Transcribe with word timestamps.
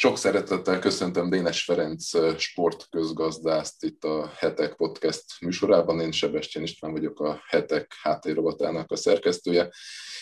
Sok 0.00 0.16
szeretettel 0.16 0.78
köszöntöm 0.78 1.30
Dénes 1.30 1.64
Ferenc 1.64 2.38
sportközgazdászt 2.40 3.84
itt 3.84 4.04
a 4.04 4.30
Hetek 4.36 4.74
Podcast 4.74 5.24
műsorában. 5.40 6.00
Én 6.00 6.10
Sebestyén 6.12 6.64
István 6.64 6.92
vagyok 6.92 7.20
a 7.20 7.40
Hetek 7.46 7.92
háttérrovatának 8.02 8.90
a 8.90 8.96
szerkesztője, 8.96 9.68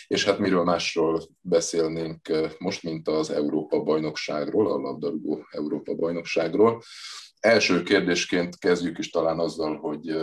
és 0.07 0.25
hát 0.25 0.39
miről 0.39 0.65
másról 0.65 1.23
beszélnénk 1.41 2.29
most, 2.59 2.83
mint 2.83 3.09
az 3.09 3.31
Európa 3.31 3.83
bajnokságról, 3.83 4.73
a 4.73 4.77
labdarúgó 4.77 5.47
Európa 5.51 5.95
bajnokságról. 5.95 6.83
Első 7.41 7.83
kérdésként 7.83 8.59
kezdjük 8.59 8.99
is 8.99 9.11
talán 9.11 9.39
azzal, 9.39 9.77
hogy 9.77 10.17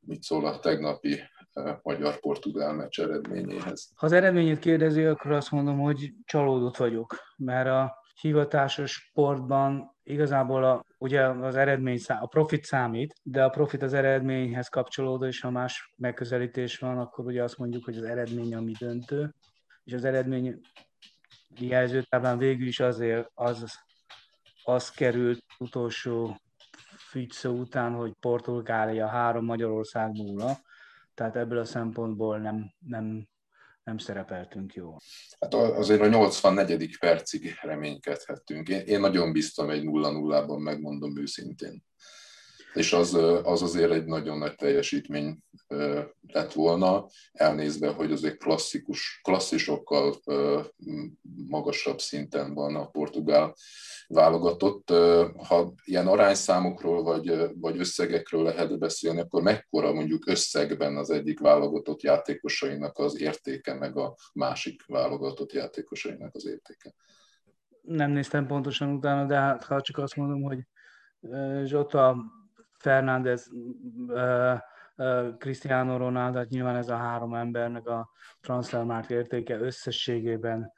mit 0.00 0.22
szól 0.22 0.46
a 0.46 0.58
tegnapi 0.58 1.20
magyar-portugál 1.82 2.72
meccs 2.72 3.00
eredményéhez. 3.00 3.90
Ha 3.94 4.06
az 4.06 4.12
eredményét 4.12 4.58
kérdezi, 4.58 5.04
akkor 5.04 5.30
azt 5.30 5.50
mondom, 5.50 5.78
hogy 5.78 6.12
csalódott 6.24 6.76
vagyok, 6.76 7.14
mert 7.36 7.68
a 7.68 7.98
hivatásos 8.14 8.92
sportban 8.92 9.96
igazából 10.02 10.64
a, 10.64 10.84
ugye 10.98 11.28
az 11.28 11.56
eredmény, 11.56 11.98
a 12.06 12.26
profit 12.26 12.64
számít, 12.64 13.14
de 13.22 13.44
a 13.44 13.48
profit 13.48 13.82
az 13.82 13.92
eredményhez 13.92 14.68
kapcsolódó, 14.68 15.24
és 15.26 15.40
ha 15.40 15.50
más 15.50 15.92
megközelítés 15.96 16.78
van, 16.78 16.98
akkor 16.98 17.24
ugye 17.24 17.42
azt 17.42 17.58
mondjuk, 17.58 17.84
hogy 17.84 17.96
az 17.96 18.04
eredmény 18.04 18.54
ami 18.54 18.72
döntő, 18.78 19.34
és 19.84 19.92
az 19.92 20.04
eredmény 20.04 20.60
jelzőtáblán 21.58 22.38
végül 22.38 22.66
is 22.66 22.80
azért 22.80 23.30
az, 23.34 23.80
az 24.62 24.90
került 24.90 25.44
utolsó 25.58 26.40
Ficso 26.96 27.50
után, 27.50 27.92
hogy 27.92 28.12
Portugália 28.20 29.06
három, 29.06 29.44
Magyarország 29.44 30.12
nulla, 30.12 30.56
tehát 31.14 31.36
ebből 31.36 31.58
a 31.58 31.64
szempontból 31.64 32.38
nem, 32.38 32.72
nem, 32.78 33.26
nem 33.84 33.98
szerepeltünk 33.98 34.74
jól. 34.74 35.00
Hát 35.40 35.54
azért 35.54 36.00
a 36.00 36.06
84. 36.06 36.98
percig 36.98 37.58
reménykedhettünk. 37.62 38.68
Én, 38.68 38.80
én 38.80 39.00
nagyon 39.00 39.32
biztam 39.32 39.70
egy 39.70 39.82
0-0-ban, 39.84 40.62
megmondom 40.62 41.18
őszintén. 41.18 41.84
És 42.72 42.92
az, 42.92 43.14
az 43.42 43.62
azért 43.62 43.90
egy 43.92 44.04
nagyon 44.04 44.38
nagy 44.38 44.54
teljesítmény 44.54 45.38
lett 46.26 46.52
volna, 46.52 47.06
elnézve, 47.32 47.88
hogy 47.88 48.12
azért 48.12 48.38
klasszikus, 48.38 49.20
klasszisokkal 49.22 50.14
magasabb 51.48 51.98
szinten 51.98 52.54
van 52.54 52.76
a 52.76 52.86
portugál 52.86 53.54
válogatott. 54.06 54.90
Ha 55.48 55.72
ilyen 55.84 56.06
arányszámokról 56.06 57.02
vagy, 57.02 57.50
vagy 57.54 57.78
összegekről 57.78 58.42
lehet 58.42 58.78
beszélni, 58.78 59.20
akkor 59.20 59.42
mekkora 59.42 59.92
mondjuk 59.92 60.26
összegben 60.26 60.96
az 60.96 61.10
egyik 61.10 61.40
válogatott 61.40 62.02
játékosainak 62.02 62.98
az 62.98 63.20
értéke, 63.20 63.74
meg 63.74 63.96
a 63.96 64.14
másik 64.32 64.86
válogatott 64.86 65.52
játékosainak 65.52 66.34
az 66.34 66.46
értéke? 66.46 66.94
Nem 67.82 68.10
néztem 68.10 68.46
pontosan 68.46 68.88
utána, 68.88 69.26
de 69.26 69.36
hát 69.36 69.64
ha 69.64 69.80
csak 69.80 69.98
azt 69.98 70.16
mondom, 70.16 70.42
hogy 70.42 70.58
Zsota, 71.64 72.16
Fernández, 72.80 73.50
Cristiano 75.38 75.96
Ronaldo, 75.96 76.38
hát 76.38 76.48
nyilván 76.48 76.76
ez 76.76 76.88
a 76.88 76.96
három 76.96 77.34
embernek 77.34 77.86
a 77.86 78.10
transfermárt 78.40 79.10
értéke 79.10 79.58
összességében 79.58 80.72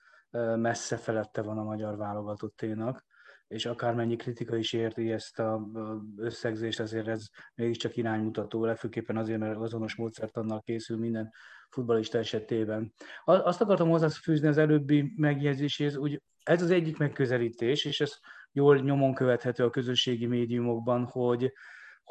messze 0.56 0.96
felette 0.96 1.42
van 1.42 1.58
a 1.58 1.62
magyar 1.62 1.96
válogatotténak 1.96 3.04
és 3.52 3.66
akármennyi 3.66 4.16
kritika 4.16 4.56
is 4.56 4.72
érti 4.72 5.12
ezt 5.12 5.38
a 5.38 5.68
összegzést, 6.16 6.80
azért 6.80 7.08
ez 7.08 7.26
mégiscsak 7.54 7.96
iránymutató, 7.96 8.64
legfőképpen 8.64 9.16
azért, 9.16 9.38
mert 9.38 9.56
azonos 9.56 9.96
módszertannal 9.96 10.60
készül 10.60 10.98
minden 10.98 11.32
futbalista 11.68 12.18
esetében. 12.18 12.92
Azt 13.24 13.60
akartam 13.60 13.88
hozzáfűzni 13.88 14.48
az 14.48 14.58
előbbi 14.58 15.12
megjegyzéséhez, 15.16 15.94
hogy 15.94 16.22
ez 16.42 16.62
az 16.62 16.70
egyik 16.70 16.96
megközelítés, 16.96 17.84
és 17.84 18.00
ez 18.00 18.18
jól 18.52 18.76
nyomon 18.78 19.14
követhető 19.14 19.64
a 19.64 19.70
közösségi 19.70 20.26
médiumokban, 20.26 21.04
hogy, 21.04 21.52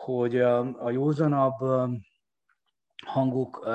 hogy 0.04 0.40
a, 0.40 0.84
a 0.86 0.92
józanabb 0.92 1.60
hangok 3.06 3.68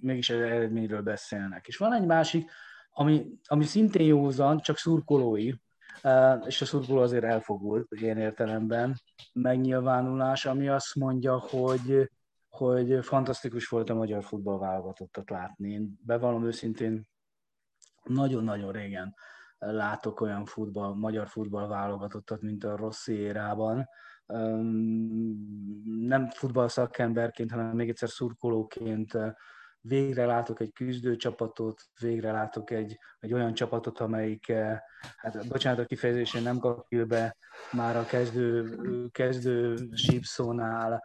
mégis 0.00 0.30
az 0.30 0.40
eredményről 0.40 1.02
beszélnek. 1.02 1.66
És 1.66 1.76
van 1.76 1.92
egy 1.92 2.06
másik, 2.06 2.50
ami, 2.90 3.26
ami 3.44 3.64
szintén 3.64 4.06
józan, 4.06 4.60
csak 4.60 4.76
szurkolói, 4.76 5.52
és 6.46 6.60
a 6.60 6.64
szurkoló 6.64 7.00
azért 7.00 7.24
elfogult 7.24 7.86
ilyen 7.90 8.18
értelemben 8.18 9.00
megnyilvánulás, 9.32 10.46
ami 10.46 10.68
azt 10.68 10.94
mondja, 10.94 11.38
hogy, 11.38 12.10
hogy 12.48 13.04
fantasztikus 13.04 13.68
volt 13.68 13.90
a 13.90 13.94
magyar 13.94 14.24
futballválogatottat 14.24 15.30
látni. 15.30 15.70
Én 15.70 15.98
bevallom 16.04 16.44
őszintén, 16.44 17.08
nagyon-nagyon 18.02 18.72
régen 18.72 19.14
látok 19.58 20.20
olyan 20.20 20.44
futball, 20.44 20.94
magyar 20.94 21.28
futballválogatottat, 21.28 22.42
mint 22.42 22.64
a 22.64 22.76
Rossi 22.76 23.12
érában. 23.12 23.88
Nem 25.98 26.30
futball 26.30 26.68
szakemberként, 26.68 27.50
hanem 27.50 27.74
még 27.74 27.88
egyszer 27.88 28.08
szurkolóként 28.08 29.18
végre 29.80 30.26
látok 30.26 30.60
egy 30.60 30.72
küzdő 30.72 31.16
csapatot, 31.16 31.82
végre 32.00 32.32
látok 32.32 32.70
egy, 32.70 32.98
egy 33.18 33.32
olyan 33.32 33.54
csapatot, 33.54 33.98
amelyik, 33.98 34.52
hát 35.16 35.48
bocsánat 35.48 35.78
a 35.78 35.84
kifejezésén 35.84 36.42
nem 36.42 36.58
kapja 36.58 37.04
be 37.04 37.36
már 37.72 37.96
a 37.96 38.04
kezdő, 38.04 38.78
kezdő 39.12 39.88
sípszónál, 39.92 41.02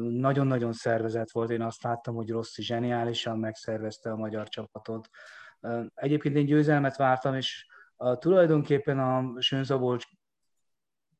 nagyon-nagyon 0.00 0.72
szervezett 0.72 1.30
volt. 1.30 1.50
Én 1.50 1.62
azt 1.62 1.82
láttam, 1.82 2.14
hogy 2.14 2.30
Rossi 2.30 2.62
zseniálisan 2.62 3.38
megszervezte 3.38 4.10
a 4.10 4.16
magyar 4.16 4.48
csapatot. 4.48 5.08
Egyébként 5.94 6.36
én 6.36 6.44
győzelmet 6.44 6.96
vártam, 6.96 7.34
és 7.34 7.66
tulajdonképpen 8.18 8.98
a 8.98 9.40
Sönzabolcs 9.40 10.04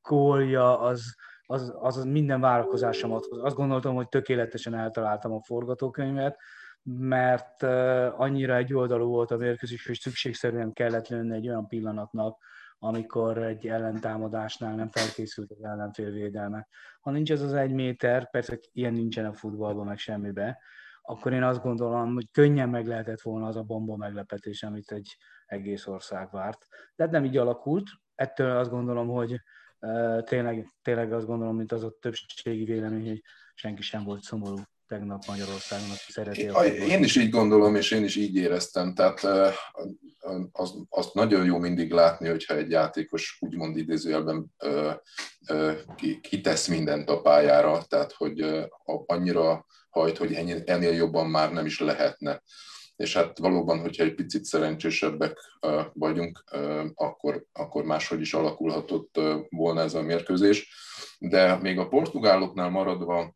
gólja 0.02 0.80
az, 0.80 1.14
az, 1.46 1.74
az 1.80 2.04
minden 2.04 2.40
várakozásomat 2.40 3.24
hoz. 3.24 3.38
Azt 3.42 3.56
gondoltam, 3.56 3.94
hogy 3.94 4.08
tökéletesen 4.08 4.74
eltaláltam 4.74 5.32
a 5.32 5.42
forgatókönyvet, 5.42 6.38
mert 6.82 7.62
annyira 8.12 8.56
egy 8.56 8.74
oldalú 8.74 9.06
volt 9.06 9.30
a 9.30 9.36
mérkőzés, 9.36 9.86
hogy 9.86 9.98
szükségszerűen 9.98 10.72
kellett 10.72 11.08
lőni 11.08 11.34
egy 11.34 11.48
olyan 11.48 11.66
pillanatnak, 11.66 12.38
amikor 12.78 13.38
egy 13.38 13.66
ellentámadásnál 13.66 14.74
nem 14.74 14.90
felkészült 14.90 15.50
az 15.50 15.64
ellenfél 15.64 16.10
védelme. 16.10 16.68
Ha 17.00 17.10
nincs 17.10 17.32
ez 17.32 17.42
az 17.42 17.52
egy 17.52 17.72
méter, 17.72 18.30
persze 18.30 18.58
ilyen 18.72 18.92
nincsen 18.92 19.24
a 19.24 19.32
futballban, 19.32 19.86
meg 19.86 19.98
semmibe, 19.98 20.58
akkor 21.02 21.32
én 21.32 21.42
azt 21.42 21.62
gondolom, 21.62 22.14
hogy 22.14 22.30
könnyen 22.30 22.68
meg 22.68 22.86
lehetett 22.86 23.20
volna 23.20 23.46
az 23.46 23.56
a 23.56 23.62
bomba 23.62 23.96
meglepetés, 23.96 24.62
amit 24.62 24.92
egy 24.92 25.16
egész 25.46 25.86
ország 25.86 26.30
várt. 26.30 26.66
De 26.94 27.06
nem 27.06 27.24
így 27.24 27.36
alakult. 27.36 27.88
Ettől 28.14 28.56
azt 28.56 28.70
gondolom, 28.70 29.08
hogy 29.08 29.40
tényleg, 30.24 30.66
tényleg 30.82 31.12
azt 31.12 31.26
gondolom, 31.26 31.56
mint 31.56 31.72
az 31.72 31.82
a 31.82 31.94
többségi 32.00 32.64
vélemény, 32.64 33.08
hogy 33.08 33.22
senki 33.54 33.82
sem 33.82 34.04
volt 34.04 34.22
szomorú 34.22 34.56
tegnap 34.86 35.22
Magyarországon, 35.26 35.90
aki 35.90 36.12
szereti 36.12 36.48
a 36.48 36.64
Én 36.64 37.02
is 37.02 37.16
így 37.16 37.30
gondolom, 37.30 37.74
és 37.74 37.90
én 37.90 38.04
is 38.04 38.16
így 38.16 38.36
éreztem. 38.36 38.94
Tehát 38.94 39.20
az, 40.52 40.74
azt 40.88 41.14
nagyon 41.14 41.44
jó 41.44 41.58
mindig 41.58 41.92
látni, 41.92 42.28
hogyha 42.28 42.54
egy 42.54 42.70
játékos 42.70 43.36
úgymond 43.40 43.76
idézőjelben 43.76 44.46
kitesz 46.20 46.66
mindent 46.66 47.08
a 47.10 47.20
pályára, 47.20 47.82
tehát 47.88 48.12
hogy 48.12 48.68
annyira 49.06 49.66
hajt, 49.90 50.16
hogy 50.16 50.32
ennél 50.66 50.92
jobban 50.92 51.30
már 51.30 51.52
nem 51.52 51.66
is 51.66 51.80
lehetne. 51.80 52.42
És 53.00 53.14
hát 53.14 53.38
valóban, 53.38 53.80
hogyha 53.80 54.04
egy 54.04 54.14
picit 54.14 54.44
szerencsésebbek 54.44 55.58
vagyunk, 55.92 56.44
akkor, 56.94 57.44
akkor 57.52 57.84
máshogy 57.84 58.20
is 58.20 58.34
alakulhatott 58.34 59.20
volna 59.48 59.80
ez 59.80 59.94
a 59.94 60.02
mérkőzés. 60.02 60.74
De 61.18 61.56
még 61.56 61.78
a 61.78 61.88
portugáloknál 61.88 62.70
maradva, 62.70 63.34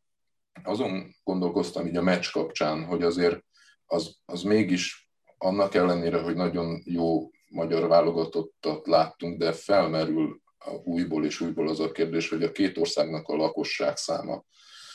azon 0.63 1.15
gondolkoztam 1.23 1.87
így 1.87 1.97
a 1.97 2.03
meccs 2.03 2.31
kapcsán, 2.31 2.85
hogy 2.85 3.03
azért 3.03 3.45
az, 3.87 4.17
az 4.25 4.43
mégis 4.43 5.11
annak 5.39 5.75
ellenére, 5.75 6.21
hogy 6.21 6.35
nagyon 6.35 6.83
jó 6.85 7.31
magyar 7.49 7.89
válogatottat 7.89 8.87
láttunk, 8.87 9.39
de 9.39 9.53
felmerül 9.53 10.41
újból 10.85 11.25
és 11.25 11.41
újból 11.41 11.69
az 11.69 11.81
a 11.81 11.93
kérdés, 11.93 12.29
hogy 12.29 12.43
a 12.43 12.53
két 12.53 12.79
országnak 12.79 13.29
a 13.29 13.37
lakosság 13.37 13.97
száma 13.97 14.45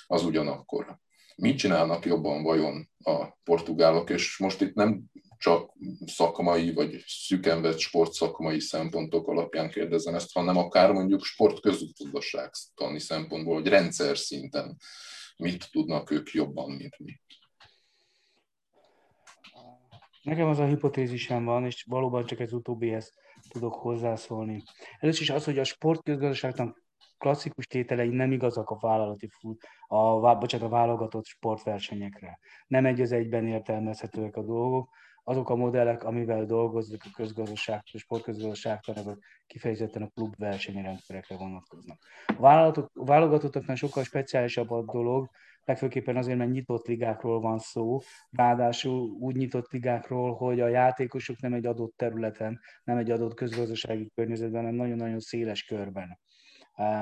az 0.07 0.23
ugyanakkor. 0.23 0.99
Mit 1.39 1.57
csinálnak 1.57 2.05
jobban 2.05 2.43
vajon 2.43 2.89
a 3.03 3.25
portugálok, 3.43 4.09
és 4.09 4.37
most 4.37 4.61
itt 4.61 4.73
nem 4.73 5.03
csak 5.37 5.71
szakmai 6.05 6.73
vagy 6.73 7.03
szüken 7.07 7.61
vett 7.61 7.77
sportszakmai 7.77 8.59
szempontok 8.59 9.27
alapján 9.27 9.69
kérdezem 9.69 10.15
ezt, 10.15 10.33
hanem 10.33 10.57
akár 10.57 10.91
mondjuk 10.91 11.23
sportközgazdaságtani 11.23 12.99
szempontból, 12.99 13.53
vagy 13.53 13.67
rendszer 13.67 14.17
szinten 14.17 14.77
mit 15.37 15.71
tudnak 15.71 16.11
ők 16.11 16.31
jobban, 16.31 16.71
mint 16.71 16.99
mi. 16.99 17.19
Nekem 20.23 20.47
az 20.47 20.59
a 20.59 20.65
hipotézisem 20.65 21.45
van, 21.45 21.65
és 21.65 21.85
valóban 21.87 22.25
csak 22.25 22.39
ez 22.39 22.53
utóbbihez 22.53 23.13
tudok 23.49 23.73
hozzászólni. 23.73 24.63
Először 24.99 25.21
is 25.21 25.29
az, 25.29 25.43
hogy 25.43 25.59
a 25.59 25.63
sportközgazdaságtan 25.63 26.75
klasszikus 27.19 27.67
tételei 27.67 28.09
nem 28.09 28.31
igazak 28.31 28.69
a 28.69 28.77
vállalati 28.79 29.27
fut, 29.27 29.67
a, 29.87 30.35
bocsánat, 30.35 30.67
a 30.67 30.69
válogatott 30.69 31.25
sportversenyekre. 31.25 32.39
Nem 32.67 32.85
egy 32.85 33.01
az 33.01 33.11
egyben 33.11 33.47
értelmezhetőek 33.47 34.35
a 34.35 34.43
dolgok. 34.43 34.89
azok 35.23 35.49
a 35.49 35.55
modellek, 35.55 36.03
amivel 36.03 36.45
dolgozik 36.45 37.03
a 37.05 37.09
közgazdaság, 37.13 37.81
a 37.93 37.97
sportközgazdaságtanok 37.97 39.19
kifejezetten 39.47 40.01
a 40.01 40.07
klub 40.07 40.33
versenyrendszerekre 40.37 41.37
vonatkoznak. 41.37 41.97
A 42.25 42.39
vállalatok, 42.39 42.91
válogatottaknál 42.93 43.75
sokkal 43.75 44.03
speciálisabb 44.03 44.71
a 44.71 44.83
dolog, 44.83 45.29
legfőképpen 45.65 46.17
azért, 46.17 46.37
mert 46.37 46.51
nyitott 46.51 46.87
ligákról 46.87 47.39
van 47.39 47.59
szó, 47.59 47.99
ráadásul 48.31 49.09
úgy 49.19 49.35
nyitott 49.35 49.71
ligákról, 49.71 50.35
hogy 50.35 50.59
a 50.59 50.67
játékosok 50.67 51.39
nem 51.39 51.53
egy 51.53 51.65
adott 51.65 51.93
területen, 51.95 52.59
nem 52.83 52.97
egy 52.97 53.11
adott 53.11 53.33
közgazdasági 53.33 54.11
környezetben, 54.15 54.61
hanem 54.61 54.75
nagyon-nagyon 54.75 55.19
széles 55.19 55.63
körben 55.63 56.19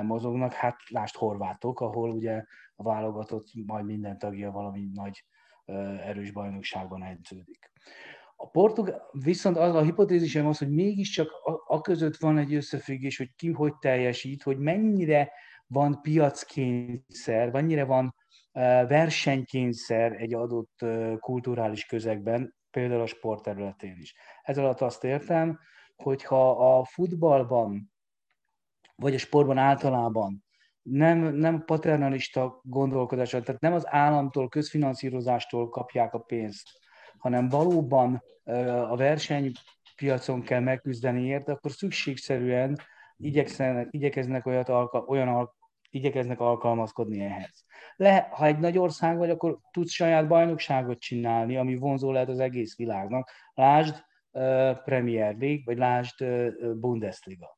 mozognak. 0.02 0.54
Hát 0.54 0.76
lást 0.90 1.16
horvátok, 1.16 1.80
ahol 1.80 2.10
ugye 2.10 2.44
a 2.76 2.84
válogatott 2.84 3.48
majd 3.66 3.86
minden 3.86 4.18
tagja 4.18 4.52
valami 4.52 4.90
nagy 4.94 5.26
erős 6.06 6.32
bajnokságban 6.32 7.04
edződik. 7.04 7.72
A 8.36 8.50
portugál, 8.50 9.10
viszont 9.12 9.58
az 9.58 9.76
a 9.76 9.82
hipotézisem 9.82 10.48
az, 10.48 10.58
hogy 10.58 10.70
mégiscsak 10.70 11.32
a, 11.44 11.76
a 11.76 11.82
között 11.82 12.18
van 12.18 12.38
egy 12.38 12.54
összefüggés, 12.54 13.18
hogy 13.18 13.36
ki 13.36 13.52
hogy 13.52 13.76
teljesít, 13.76 14.44
hogy 14.44 14.58
mennyire 14.58 15.32
van 15.68 16.02
piackényszer, 16.02 17.52
mennyire 17.52 17.84
van 17.84 18.16
versenykényszer 18.88 20.12
egy 20.12 20.34
adott 20.34 20.86
kulturális 21.20 21.86
közegben, 21.86 22.56
például 22.72 23.02
a 23.02 23.06
sport 23.06 23.44
területén 23.44 23.98
is. 24.00 24.16
Ez 24.42 24.58
alatt 24.58 24.82
azt 24.82 25.04
értem, 25.04 25.60
hogy 25.96 26.24
ha 26.24 26.78
a 26.78 26.84
futballban, 26.84 27.92
vagy 29.02 29.14
a 29.14 29.18
sportban 29.18 29.58
általában 29.58 30.46
nem, 30.82 31.20
nem 31.20 31.64
paternalista 31.66 32.60
gondolkodással, 32.64 33.42
tehát 33.42 33.62
nem 33.62 33.74
az 33.74 33.84
államtól, 33.88 34.50
közfinanszírozástól 34.50 35.70
kapják 35.70 36.14
a 36.14 36.20
pénzt, 36.20 36.68
hanem 37.18 37.50
valóban 37.50 38.24
a 38.90 38.96
versenypiacon 38.96 40.42
kell 40.42 40.60
megküzdeni 40.60 41.26
érte, 41.26 41.52
akkor 41.52 41.72
szükségszerűen 41.72 42.78
igyekeznek, 43.18 43.88
igyekeznek 43.92 44.46
olyat, 44.46 44.70
olyan 45.08 45.50
igyekeznek 45.90 46.40
alkalmazkodni 46.40 47.20
ehhez. 47.20 47.66
Le, 47.96 48.30
ha 48.32 48.46
egy 48.46 48.60
nagy 48.60 48.78
ország 48.78 49.18
vagy, 49.18 49.30
akkor 49.30 49.58
tudsz 49.72 49.92
saját 49.92 50.28
bajnokságot 50.28 51.00
csinálni, 51.00 51.58
ami 51.58 51.76
vonzó 51.76 52.12
lehet 52.12 52.30
az 52.30 52.40
egész 52.40 52.78
világnak. 52.78 53.32
Lásd 53.54 54.04
uh, 54.32 54.84
Premier 54.84 55.36
League, 55.38 55.62
vagy 55.66 55.78
lásd 55.78 56.22
uh, 56.22 56.74
Bundesliga. 56.76 57.57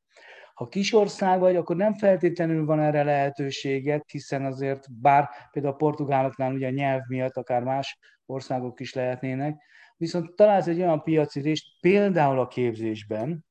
Ha 0.59 0.67
kis 0.67 0.93
ország 0.93 1.39
vagy, 1.39 1.55
akkor 1.55 1.75
nem 1.75 1.93
feltétlenül 1.93 2.65
van 2.65 2.79
erre 2.79 3.03
lehetőséget, 3.03 4.03
hiszen 4.11 4.45
azért 4.45 4.85
bár 5.01 5.29
például 5.51 5.73
a 5.73 5.77
portugáloknál 5.77 6.53
ugye 6.53 6.67
a 6.67 6.71
nyelv 6.71 7.01
miatt 7.07 7.37
akár 7.37 7.63
más 7.63 7.97
országok 8.25 8.79
is 8.79 8.93
lehetnének, 8.93 9.61
viszont 9.97 10.35
találsz 10.35 10.67
egy 10.67 10.79
olyan 10.79 11.03
piaci 11.03 11.39
részt, 11.39 11.65
például 11.81 12.39
a 12.39 12.47
képzésben, 12.47 13.45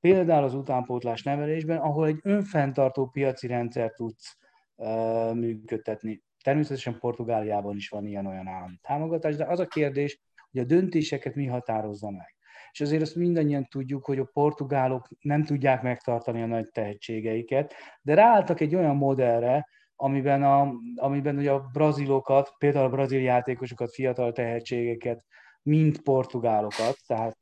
például 0.00 0.44
az 0.44 0.54
utánpótlás 0.54 1.22
nevelésben, 1.22 1.78
ahol 1.78 2.06
egy 2.06 2.18
önfenntartó 2.22 3.06
piaci 3.06 3.46
rendszer 3.46 3.92
tudsz 3.92 4.36
uh, 4.74 5.34
működtetni. 5.34 6.22
Természetesen 6.44 6.98
Portugáliában 6.98 7.76
is 7.76 7.88
van 7.88 8.06
ilyen-olyan 8.06 8.46
állami 8.46 8.78
támogatás, 8.82 9.36
de 9.36 9.44
az 9.44 9.60
a 9.60 9.66
kérdés, 9.66 10.20
hogy 10.50 10.60
a 10.60 10.64
döntéseket 10.64 11.34
mi 11.34 11.46
határozza 11.46 12.10
meg. 12.10 12.34
És 12.72 12.80
azért 12.80 13.02
azt 13.02 13.14
mindannyian 13.14 13.66
tudjuk, 13.70 14.04
hogy 14.04 14.18
a 14.18 14.30
portugálok 14.32 15.08
nem 15.20 15.44
tudják 15.44 15.82
megtartani 15.82 16.42
a 16.42 16.46
nagy 16.46 16.68
tehetségeiket, 16.70 17.74
de 18.02 18.14
ráálltak 18.14 18.60
egy 18.60 18.74
olyan 18.74 18.96
modellre, 18.96 19.68
amiben, 19.96 20.42
a, 20.42 20.72
amiben 20.94 21.36
ugye 21.36 21.50
a 21.50 21.68
brazilokat, 21.72 22.54
például 22.58 22.84
a 22.84 22.90
brazil 22.90 23.20
játékosokat, 23.20 23.94
fiatal 23.94 24.32
tehetségeket, 24.32 25.24
mint 25.62 26.02
portugálokat, 26.02 26.96
tehát 27.06 27.38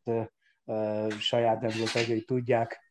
saját 1.18 1.60
nemzet 1.60 1.92
tagjai 1.92 2.20
tudják 2.20 2.86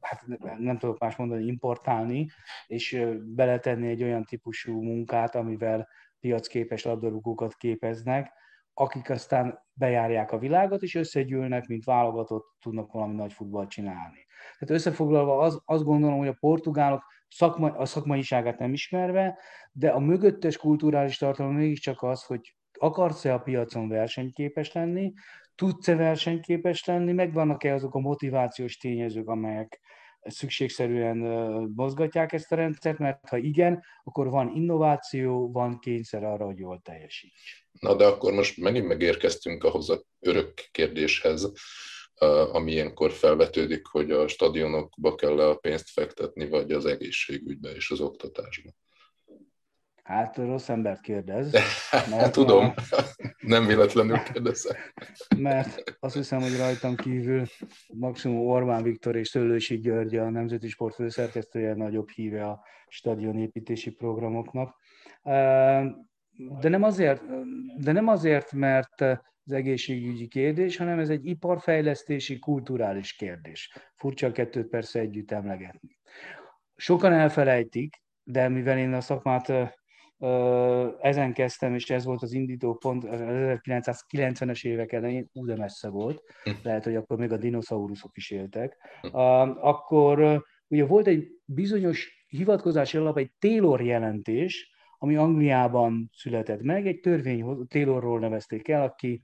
hát 0.00 0.26
nem 0.58 0.78
tudok 0.78 0.98
más 0.98 1.16
mondani, 1.16 1.44
importálni, 1.44 2.26
és 2.66 3.04
beletenni 3.24 3.88
egy 3.88 4.02
olyan 4.02 4.24
típusú 4.24 4.82
munkát, 4.82 5.34
amivel 5.34 5.88
piacképes 6.20 6.84
labdarúgókat 6.84 7.54
képeznek, 7.54 8.32
akik 8.78 9.10
aztán 9.10 9.58
bejárják 9.72 10.32
a 10.32 10.38
világot, 10.38 10.82
és 10.82 10.94
összegyűlnek, 10.94 11.66
mint 11.66 11.84
válogatott, 11.84 12.44
tudnak 12.60 12.92
valami 12.92 13.14
nagy 13.14 13.32
futballt 13.32 13.70
csinálni. 13.70 14.26
Tehát 14.58 14.74
összefoglalva 14.74 15.38
az, 15.38 15.62
azt 15.64 15.84
gondolom, 15.84 16.18
hogy 16.18 16.28
a 16.28 16.36
portugálok 16.40 17.02
szakma, 17.28 17.72
a 17.72 17.84
szakmaiságát 17.84 18.58
nem 18.58 18.72
ismerve, 18.72 19.38
de 19.72 19.90
a 19.90 19.98
mögöttes 19.98 20.56
kulturális 20.56 21.18
tartalom 21.18 21.54
mégiscsak 21.54 22.02
az, 22.02 22.24
hogy 22.24 22.56
akarsz-e 22.78 23.34
a 23.34 23.38
piacon 23.38 23.88
versenyképes 23.88 24.72
lenni, 24.72 25.12
tudsz-e 25.54 25.94
versenyképes 25.94 26.84
lenni, 26.84 27.12
megvannak-e 27.12 27.74
azok 27.74 27.94
a 27.94 28.00
motivációs 28.00 28.76
tényezők, 28.76 29.28
amelyek 29.28 29.80
szükségszerűen 30.26 31.16
mozgatják 31.74 32.32
ezt 32.32 32.52
a 32.52 32.56
rendszert, 32.56 32.98
mert 32.98 33.28
ha 33.28 33.36
igen, 33.36 33.82
akkor 34.04 34.30
van 34.30 34.52
innováció, 34.54 35.52
van 35.52 35.78
kényszer 35.78 36.24
arra, 36.24 36.44
hogy 36.44 36.58
jól 36.58 36.80
teljesíts. 36.84 37.66
Na 37.80 37.94
de 37.94 38.06
akkor 38.06 38.32
most 38.32 38.56
megint 38.56 38.86
megérkeztünk 38.86 39.64
ahhoz 39.64 39.90
a 39.90 40.02
örök 40.20 40.68
kérdéshez, 40.70 41.52
ami 42.52 42.72
ilyenkor 42.72 43.12
felvetődik, 43.12 43.86
hogy 43.86 44.10
a 44.10 44.28
stadionokba 44.28 45.14
kell 45.14 45.38
a 45.38 45.54
pénzt 45.54 45.90
fektetni, 45.90 46.48
vagy 46.48 46.72
az 46.72 46.86
egészségügybe 46.86 47.70
és 47.70 47.90
az 47.90 48.00
oktatásba. 48.00 48.70
Hát 50.06 50.36
rossz 50.36 50.68
embert 50.68 51.00
kérdez. 51.00 51.52
Mert 52.10 52.32
Tudom, 52.32 52.72
a... 52.76 53.02
nem 53.40 53.66
véletlenül 53.66 54.18
kérdezek. 54.18 54.94
Mert 55.38 55.96
azt 56.00 56.14
hiszem, 56.14 56.40
hogy 56.40 56.56
rajtam 56.56 56.96
kívül 56.96 57.46
maximum 57.94 58.46
Orbán 58.46 58.82
Viktor 58.82 59.16
és 59.16 59.28
Szőlősi 59.28 59.78
György 59.78 60.16
a 60.16 60.30
Nemzeti 60.30 60.68
Sport 60.68 60.94
főszerkesztője 60.94 61.74
nagyobb 61.74 62.08
híve 62.08 62.48
a 62.48 62.64
stadionépítési 62.88 63.90
programoknak. 63.90 64.76
De 66.60 66.68
nem 66.68 66.82
azért, 66.82 67.22
de 67.78 67.92
nem 67.92 68.08
azért, 68.08 68.52
mert 68.52 69.00
az 69.00 69.52
egészségügyi 69.52 70.28
kérdés, 70.28 70.76
hanem 70.76 70.98
ez 70.98 71.08
egy 71.08 71.26
iparfejlesztési, 71.26 72.38
kulturális 72.38 73.12
kérdés. 73.12 73.72
Furcsa 73.94 74.26
a 74.26 74.32
kettőt 74.32 74.68
persze 74.68 75.00
együtt 75.00 75.30
emlegetni. 75.30 75.98
Sokan 76.76 77.12
elfelejtik, 77.12 78.02
de 78.22 78.48
mivel 78.48 78.78
én 78.78 78.92
a 78.92 79.00
szakmát 79.00 79.52
ezen 81.00 81.32
kezdtem, 81.32 81.74
és 81.74 81.90
ez 81.90 82.04
volt 82.04 82.22
az 82.22 82.32
indító 82.32 82.74
pont, 82.74 83.04
az 83.04 83.20
1990-es 83.22 84.64
évek 84.64 84.92
elején, 84.92 85.28
úgy 85.32 85.46
de 85.46 85.56
messze 85.56 85.88
volt, 85.88 86.22
hm. 86.44 86.50
lehet, 86.62 86.84
hogy 86.84 86.96
akkor 86.96 87.18
még 87.18 87.32
a 87.32 87.36
dinoszauruszok 87.36 88.16
is 88.16 88.30
éltek, 88.30 88.76
hm. 89.00 89.08
akkor 89.60 90.44
ugye 90.68 90.84
volt 90.84 91.06
egy 91.06 91.28
bizonyos 91.44 92.26
hivatkozási 92.28 92.96
alap, 92.96 93.18
egy 93.18 93.30
Taylor 93.38 93.82
jelentés, 93.82 94.74
ami 94.98 95.16
Angliában 95.16 96.10
született 96.12 96.62
meg, 96.62 96.86
egy 96.86 97.00
törvény 97.00 97.66
Taylorról 97.68 98.18
nevezték 98.18 98.68
el, 98.68 98.82
aki, 98.82 99.22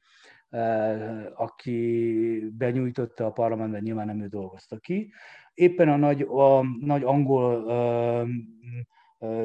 aki 1.35 2.51
benyújtotta 2.57 3.27
a 3.27 3.33
parlamentben, 3.33 3.83
nyilván 3.83 4.07
nem 4.07 4.21
ő 4.21 4.27
dolgozta 4.27 4.77
ki. 4.77 5.13
Éppen 5.55 5.89
a 5.89 5.97
nagy, 5.97 6.23
a 6.23 6.63
nagy 6.81 7.03
angol 7.03 7.65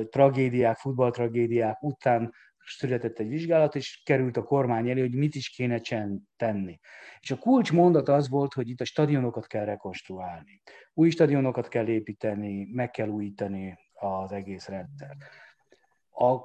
tragédiák, 0.10 0.78
futballtragédiák 0.78 1.82
után 1.82 2.34
született 2.66 3.20
egy 3.20 3.28
vizsgálat, 3.28 3.76
és 3.76 4.02
került 4.06 4.38
a 4.38 4.44
kormány 4.44 4.90
elé, 4.90 5.00
hogy 5.00 5.16
mit 5.16 5.36
is 5.36 5.50
kéne 5.50 5.80
tenni. 6.36 6.80
És 7.20 7.32
a 7.32 7.38
kulcs 7.38 7.72
mondat 7.72 8.10
az 8.10 8.30
volt, 8.30 8.54
hogy 8.54 8.70
itt 8.70 8.82
a 8.82 8.86
stadionokat 8.86 9.48
kell 9.48 9.66
rekonstruálni. 9.66 10.62
Új 10.94 11.10
stadionokat 11.10 11.68
kell 11.68 11.88
építeni, 11.88 12.68
meg 12.72 12.92
kell 12.92 13.08
újítani 13.08 13.78
az 13.94 14.32
egész 14.32 14.68
rendszer. 14.68 15.16
A 16.12 16.38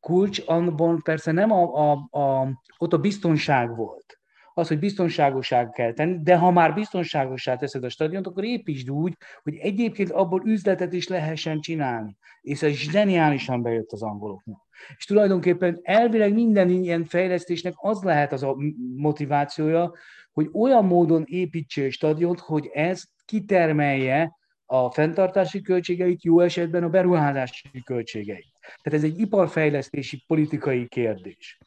kulcs 0.00 0.42
abban 0.46 1.00
persze 1.02 1.32
nem 1.32 1.50
a, 1.50 1.90
a, 1.90 2.08
a, 2.10 2.48
ott 2.78 2.92
a 2.92 2.98
biztonság 2.98 3.76
volt, 3.76 4.19
az, 4.54 4.68
hogy 4.68 4.78
biztonságosság 4.78 5.70
kell 5.70 5.92
tenni, 5.92 6.18
de 6.22 6.36
ha 6.36 6.50
már 6.50 6.74
biztonságosá 6.74 7.56
teszed 7.56 7.84
a 7.84 7.88
stadiont, 7.88 8.26
akkor 8.26 8.44
építsd 8.44 8.90
úgy, 8.90 9.16
hogy 9.42 9.56
egyébként 9.56 10.10
abból 10.10 10.42
üzletet 10.44 10.92
is 10.92 11.08
lehessen 11.08 11.60
csinálni. 11.60 12.16
És 12.40 12.62
ez 12.62 12.72
zseniálisan 12.72 13.62
bejött 13.62 13.92
az 13.92 14.02
angoloknak. 14.02 14.68
És 14.96 15.04
tulajdonképpen 15.04 15.80
elvileg 15.82 16.34
minden 16.34 16.70
ilyen 16.70 17.04
fejlesztésnek 17.04 17.74
az 17.76 18.02
lehet 18.02 18.32
az 18.32 18.42
a 18.42 18.56
motivációja, 18.96 19.92
hogy 20.32 20.48
olyan 20.52 20.84
módon 20.84 21.24
építse 21.26 21.84
a 21.84 21.90
stadiont, 21.90 22.40
hogy 22.40 22.70
ez 22.72 23.02
kitermelje 23.24 24.38
a 24.66 24.90
fenntartási 24.90 25.60
költségeit, 25.60 26.24
jó 26.24 26.40
esetben 26.40 26.82
a 26.82 26.88
beruházási 26.88 27.82
költségeit. 27.84 28.52
Tehát 28.82 28.98
ez 28.98 29.04
egy 29.04 29.20
iparfejlesztési 29.20 30.24
politikai 30.26 30.88
kérdés. 30.88 31.58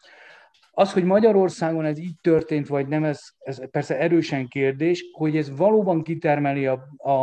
Az, 0.76 0.94
hogy 0.94 1.04
Magyarországon 1.04 1.86
ez 1.86 1.98
így 1.98 2.16
történt, 2.22 2.68
vagy 2.68 2.88
nem, 2.88 3.04
ez, 3.04 3.20
ez 3.40 3.70
persze 3.70 4.00
erősen 4.00 4.48
kérdés, 4.48 5.04
hogy 5.12 5.38
ez 5.38 5.58
valóban 5.58 6.04
kitermeli 6.04 6.68
a, 6.68 6.88
a, 6.98 7.22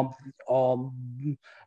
a 0.54 0.78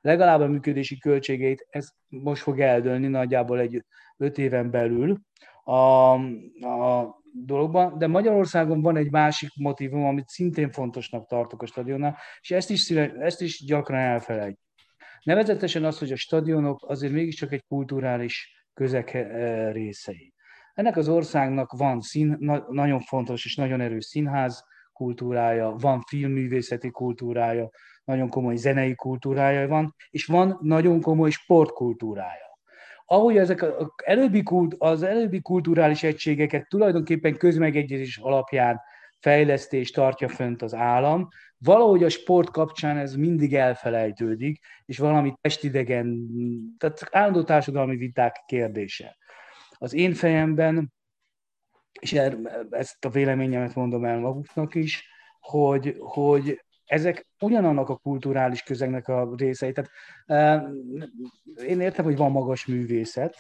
legalább 0.01 0.41
a 0.41 0.47
működési 0.47 0.97
költségeit, 0.97 1.67
ez 1.69 1.87
most 2.07 2.41
fog 2.41 2.59
eldőlni 2.59 3.07
nagyjából 3.07 3.59
egy 3.59 3.83
öt 4.17 4.37
éven 4.37 4.71
belül. 4.71 5.19
A, 5.63 5.73
a, 5.73 7.21
dologban, 7.33 7.97
de 7.97 8.07
Magyarországon 8.07 8.81
van 8.81 8.95
egy 8.95 9.11
másik 9.11 9.49
motivum, 9.55 10.05
amit 10.05 10.27
szintén 10.27 10.71
fontosnak 10.71 11.27
tartok 11.27 11.61
a 11.61 11.65
stadionnál, 11.65 12.17
és 12.41 12.51
ezt 12.51 12.69
is, 12.69 12.89
ezt 12.89 13.41
is 13.41 13.65
gyakran 13.65 13.99
elfelejt. 13.99 14.59
Nevezetesen 15.23 15.85
az, 15.85 15.99
hogy 15.99 16.11
a 16.11 16.15
stadionok 16.15 16.89
azért 16.89 17.13
mégiscsak 17.13 17.51
egy 17.51 17.63
kulturális 17.67 18.65
közeg 18.73 19.27
részei. 19.71 20.32
Ennek 20.73 20.97
az 20.97 21.09
országnak 21.09 21.71
van 21.71 22.01
szín, 22.01 22.35
na, 22.39 22.65
nagyon 22.69 22.99
fontos 22.99 23.45
és 23.45 23.55
nagyon 23.55 23.81
erős 23.81 24.05
színház 24.05 24.63
kultúrája, 24.93 25.75
van 25.79 26.01
filmművészeti 26.01 26.91
kultúrája, 26.91 27.69
nagyon 28.03 28.29
komoly 28.29 28.55
zenei 28.55 28.95
kultúrája 28.95 29.67
van, 29.67 29.95
és 30.09 30.25
van 30.25 30.57
nagyon 30.61 31.01
komoly 31.01 31.29
sportkultúrája. 31.29 32.51
Ahogy 33.05 33.37
ezek 33.37 33.61
az 33.61 33.87
előbbi, 34.03 34.43
kult, 34.43 34.75
az 34.77 35.03
előbbi 35.03 35.41
kulturális 35.41 36.03
egységeket 36.03 36.67
tulajdonképpen 36.67 37.37
közmegegyezés 37.37 38.17
alapján 38.17 38.81
fejlesztés 39.19 39.91
tartja 39.91 40.27
fönt 40.27 40.61
az 40.61 40.73
állam, 40.73 41.27
valahogy 41.57 42.03
a 42.03 42.09
sport 42.09 42.49
kapcsán 42.49 42.97
ez 42.97 43.15
mindig 43.15 43.55
elfelejtődik, 43.55 44.59
és 44.85 44.97
valami 44.97 45.33
testidegen, 45.41 46.27
tehát 46.77 47.07
állandó 47.11 47.43
társadalmi 47.43 47.95
viták 47.95 48.43
kérdése. 48.45 49.15
Az 49.83 49.93
én 49.93 50.13
fejemben, 50.13 50.93
és 51.99 52.13
er, 52.13 52.37
ezt 52.69 53.05
a 53.05 53.09
véleményemet 53.09 53.75
mondom 53.75 54.05
el 54.05 54.19
maguknak 54.19 54.75
is, 54.75 55.07
hogy, 55.39 55.95
hogy 55.99 56.63
ezek 56.85 57.27
ugyanannak 57.39 57.89
a 57.89 57.95
kulturális 57.95 58.63
közegnek 58.63 59.07
a 59.07 59.33
részei. 59.35 59.71
Tehát, 59.71 59.91
én 61.67 61.81
értem, 61.81 62.05
hogy 62.05 62.17
van 62.17 62.31
magas 62.31 62.65
művészet, 62.65 63.35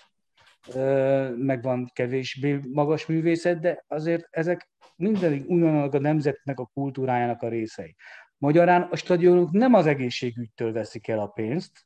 meg 1.35 1.61
van 1.61 1.91
kevésbé 1.93 2.59
magas 2.71 3.05
művészet, 3.05 3.59
de 3.59 3.83
azért 3.87 4.27
ezek 4.29 4.69
minden 4.95 5.43
ugyanannak 5.47 5.93
a 5.93 5.99
nemzetnek 5.99 6.59
a 6.59 6.69
kultúrájának 6.73 7.41
a 7.41 7.49
részei. 7.49 7.95
Magyarán 8.37 8.81
a 8.81 8.95
stadionok 8.95 9.51
nem 9.51 9.73
az 9.73 9.85
egészségügytől 9.85 10.71
veszik 10.71 11.07
el 11.07 11.19
a 11.19 11.27
pénzt, 11.27 11.85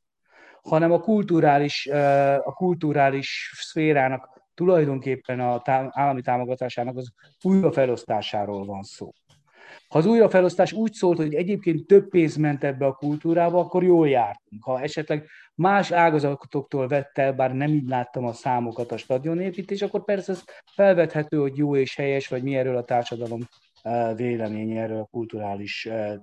hanem 0.62 0.92
a 0.92 1.00
kulturális, 1.00 1.88
a 2.44 2.54
kulturális 2.54 3.52
szférának 3.56 4.37
tulajdonképpen 4.58 5.40
a 5.40 5.62
állami 5.90 6.22
támogatásának 6.22 6.98
az 6.98 7.12
újrafelosztásáról 7.44 8.66
van 8.66 8.84
szó. 8.84 9.12
Ha 9.88 9.98
az 9.98 10.06
újrafelosztás 10.06 10.74
úgy 10.74 10.94
szólt, 10.94 11.18
hogy 11.18 11.34
egyébként 11.34 11.88
több 11.88 12.10
pénz 12.10 12.36
ment 12.36 12.64
ebbe 12.64 12.86
a 12.86 12.94
kultúrába, 12.94 13.60
akkor 13.60 13.84
jól 13.84 14.10
jártunk. 14.10 14.64
Ha 14.64 14.82
esetleg 14.82 15.28
más 15.56 15.92
ágazatoktól 15.92 16.88
vett 16.88 17.18
el, 17.18 17.34
bár 17.34 17.54
nem 17.54 17.70
így 17.70 17.88
láttam 17.88 18.26
a 18.26 18.34
számokat 18.34 18.92
a 18.92 18.98
stadionépítés, 18.98 19.82
akkor 19.82 20.04
persze 20.04 20.32
ez 20.32 20.44
felvethető, 20.76 21.38
hogy 21.38 21.58
jó 21.58 21.76
és 21.76 21.96
helyes, 21.96 22.28
vagy 22.28 22.44
mi 22.44 22.56
erről 22.56 22.78
a 22.78 22.84
társadalom 22.84 23.42
eh, 23.82 24.16
véleménye 24.16 24.82
erről 24.82 25.00
a 25.00 25.08
kulturális 25.12 25.86
eh, 25.86 26.14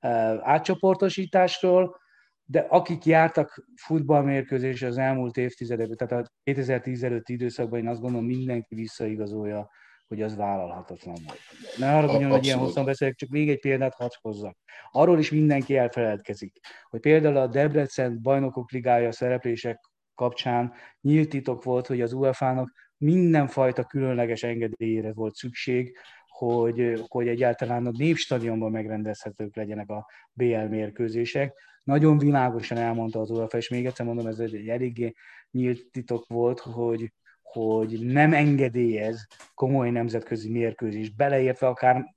eh, 0.00 0.48
átcsoportosításról, 0.48 1.96
de 2.44 2.58
akik 2.58 3.04
jártak 3.04 3.66
futballmérkőzés 3.74 4.82
az 4.82 4.98
elmúlt 4.98 5.36
évtizedekben, 5.36 5.96
tehát 5.96 6.24
a 6.24 6.30
2010 6.42 7.02
előtti 7.02 7.32
időszakban 7.32 7.78
én 7.78 7.88
azt 7.88 8.00
gondolom 8.00 8.26
mindenki 8.26 8.74
visszaigazolja 8.74 9.70
hogy 10.08 10.22
az 10.22 10.36
vállalhatatlan 10.36 11.16
volt. 11.26 11.40
Ne 11.76 11.96
arra 11.96 12.06
mondjon, 12.06 12.30
hogy 12.30 12.44
ilyen 12.44 12.58
hosszan 12.58 12.84
beszélek, 12.84 13.14
csak 13.14 13.28
még 13.28 13.50
egy 13.50 13.60
példát 13.60 13.94
hadd 13.94 14.10
hozzak. 14.20 14.56
Arról 14.90 15.18
is 15.18 15.30
mindenki 15.30 15.76
elfeledkezik, 15.76 16.58
hogy 16.90 17.00
például 17.00 17.36
a 17.36 17.46
Debrecen 17.46 18.18
bajnokok 18.22 18.70
ligája 18.70 19.12
szereplések 19.12 19.80
kapcsán 20.14 20.72
nyílt 21.00 21.28
titok 21.28 21.64
volt, 21.64 21.86
hogy 21.86 22.00
az 22.00 22.12
UEFA-nak 22.12 22.72
mindenfajta 22.96 23.84
különleges 23.84 24.42
engedélyére 24.42 25.12
volt 25.12 25.34
szükség, 25.34 25.98
hogy, 26.36 27.04
hogy 27.08 27.28
egyáltalán 27.28 27.86
a 27.86 27.90
népstadionban 27.90 28.70
megrendezhetők 28.70 29.56
legyenek 29.56 29.90
a 29.90 30.06
BL 30.32 30.66
mérkőzések. 30.68 31.54
Nagyon 31.84 32.18
világosan 32.18 32.78
elmondta 32.78 33.20
az 33.20 33.30
UEFA, 33.30 33.56
és 33.56 33.68
még 33.68 33.86
egyszer 33.86 34.06
mondom, 34.06 34.26
ez 34.26 34.38
egy 34.38 34.68
eléggé 34.68 35.14
nyílt 35.50 35.90
titok 35.90 36.26
volt, 36.26 36.60
hogy, 36.60 37.12
hogy 37.42 38.00
nem 38.00 38.32
engedélyez 38.32 39.26
komoly 39.54 39.90
nemzetközi 39.90 40.50
mérkőzés, 40.50 41.10
beleértve 41.10 41.66
akár 41.66 42.14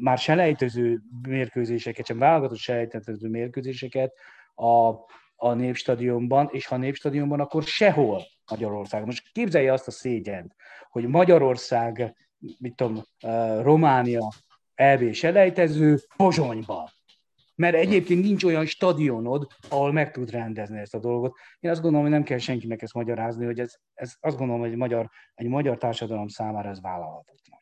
már 0.00 0.18
selejtező 0.18 1.00
mérkőzéseket, 1.28 2.06
sem 2.06 2.18
válogatott 2.18 2.58
selejtező 2.58 3.28
mérkőzéseket 3.28 4.12
a, 4.54 4.88
a 5.36 5.52
Népstadionban, 5.54 6.48
és 6.52 6.66
ha 6.66 6.74
a 6.74 6.78
Népstadionban, 6.78 7.40
akkor 7.40 7.62
sehol 7.62 8.22
Magyarországon. 8.50 9.06
Most 9.06 9.32
képzelje 9.32 9.72
azt 9.72 9.86
a 9.86 9.90
szégyent, 9.90 10.54
hogy 10.90 11.06
Magyarország, 11.06 12.14
mit 12.58 12.74
tudom, 12.74 13.02
Románia, 13.62 14.32
EB 14.74 15.12
selejtező 15.12 15.98
Pozsonyban 16.16 16.88
mert 17.58 17.74
egyébként 17.74 18.22
nincs 18.22 18.44
olyan 18.44 18.66
stadionod, 18.66 19.46
ahol 19.68 19.92
meg 19.92 20.10
tud 20.10 20.30
rendezni 20.30 20.78
ezt 20.78 20.94
a 20.94 20.98
dolgot. 20.98 21.36
Én 21.60 21.70
azt 21.70 21.80
gondolom, 21.80 22.06
hogy 22.06 22.14
nem 22.14 22.24
kell 22.24 22.38
senkinek 22.38 22.82
ezt 22.82 22.94
magyarázni, 22.94 23.44
hogy 23.44 23.60
ez, 23.60 23.74
ez 23.94 24.14
azt 24.20 24.36
gondolom, 24.36 24.60
hogy 24.60 24.70
egy 24.70 24.76
magyar, 24.76 25.10
egy 25.34 25.46
magyar 25.46 25.78
társadalom 25.78 26.28
számára 26.28 26.68
ez 26.68 26.80
vállalhatatlan. 26.80 27.57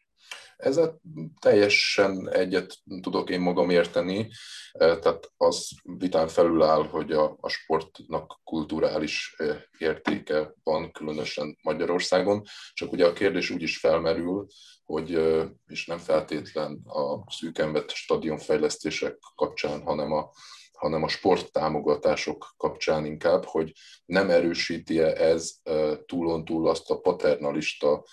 Ezzel 0.57 1.01
teljesen 1.41 2.29
egyet 2.31 2.79
tudok 3.01 3.31
én 3.31 3.41
magam 3.41 3.71
érteni, 3.71 4.29
e, 4.73 4.99
tehát 4.99 5.33
az 5.37 5.69
vitán 5.83 6.29
felül 6.29 6.63
áll, 6.63 6.87
hogy 6.87 7.13
a, 7.13 7.37
a 7.41 7.49
sportnak 7.49 8.41
kulturális 8.45 9.35
e, 9.37 9.69
értéke 9.79 10.55
van, 10.63 10.93
különösen 10.93 11.59
Magyarországon, 11.63 12.43
csak 12.73 12.93
ugye 12.93 13.07
a 13.07 13.13
kérdés 13.13 13.51
úgy 13.51 13.63
is 13.63 13.79
felmerül, 13.79 14.47
hogy, 14.85 15.11
és 15.67 15.87
nem 15.87 15.99
feltétlen 15.99 16.83
a 16.85 17.31
szűkenvet 17.31 17.91
stadionfejlesztések 17.91 19.19
kapcsán, 19.35 19.83
hanem 19.83 20.13
a, 20.13 20.31
hanem 20.77 21.03
a 21.03 21.09
sporttámogatások 21.09 22.55
kapcsán 22.57 23.05
inkább, 23.05 23.45
hogy 23.45 23.73
nem 24.05 24.31
erősíti-e 24.31 25.07
ez 25.07 25.55
túlon 26.07 26.45
túl 26.45 26.69
azt 26.69 26.91
a 26.91 27.01
paternalista 27.01 28.05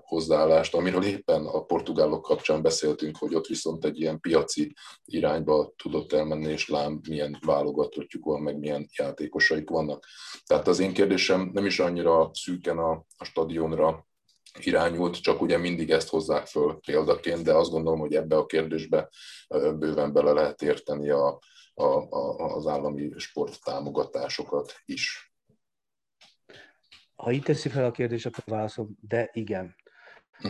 hozzáállást, 0.00 0.74
amiről 0.74 1.04
éppen 1.04 1.46
a 1.46 1.64
portugálok 1.64 2.22
kapcsán 2.22 2.62
beszéltünk, 2.62 3.16
hogy 3.16 3.34
ott 3.34 3.46
viszont 3.46 3.84
egy 3.84 4.00
ilyen 4.00 4.20
piaci 4.20 4.74
irányba 5.04 5.72
tudott 5.76 6.12
elmenni, 6.12 6.50
és 6.50 6.68
lám 6.68 7.00
milyen 7.08 7.38
válogatottjuk 7.46 8.24
van, 8.24 8.40
meg 8.42 8.58
milyen 8.58 8.88
játékosaik 8.98 9.70
vannak. 9.70 10.06
Tehát 10.46 10.68
az 10.68 10.78
én 10.78 10.92
kérdésem 10.92 11.50
nem 11.52 11.66
is 11.66 11.78
annyira 11.78 12.30
szűken 12.32 12.78
a, 12.78 12.90
a 13.16 13.24
stadionra 13.24 14.06
irányult, 14.60 15.20
csak 15.20 15.40
ugye 15.40 15.58
mindig 15.58 15.90
ezt 15.90 16.08
hozzák 16.08 16.46
föl 16.46 16.80
példaként, 16.86 17.42
de 17.42 17.54
azt 17.54 17.70
gondolom, 17.70 18.00
hogy 18.00 18.14
ebbe 18.14 18.36
a 18.36 18.46
kérdésbe 18.46 19.08
bőven 19.78 20.12
bele 20.12 20.32
lehet 20.32 20.62
érteni 20.62 21.10
a, 21.10 21.38
a, 21.74 21.84
a, 21.84 22.54
az 22.54 22.66
állami 22.66 23.10
sporttámogatásokat 23.16 24.74
is. 24.84 25.32
Ha 27.14 27.30
itt 27.30 27.44
teszi 27.44 27.68
fel 27.68 27.84
a 27.84 27.90
kérdést, 27.90 28.26
akkor 28.26 28.44
válaszol, 28.46 28.88
de 29.00 29.30
igen. 29.32 29.74
Hm. 30.30 30.48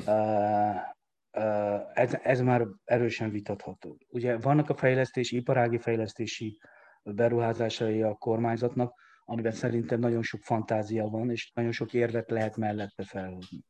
Ez, 1.92 2.14
ez 2.22 2.40
már 2.40 2.66
erősen 2.84 3.30
vitatható. 3.30 3.98
Ugye 4.08 4.38
vannak 4.38 4.68
a 4.68 4.74
fejlesztési, 4.74 5.36
iparági 5.36 5.78
fejlesztési 5.78 6.58
beruházásai 7.02 8.02
a 8.02 8.14
kormányzatnak, 8.14 9.00
amiben 9.24 9.52
szerintem 9.52 10.00
nagyon 10.00 10.22
sok 10.22 10.42
fantázia 10.42 11.06
van, 11.06 11.30
és 11.30 11.52
nagyon 11.54 11.72
sok 11.72 11.92
érvet 11.92 12.30
lehet 12.30 12.56
mellette 12.56 13.04
felhozni. 13.04 13.64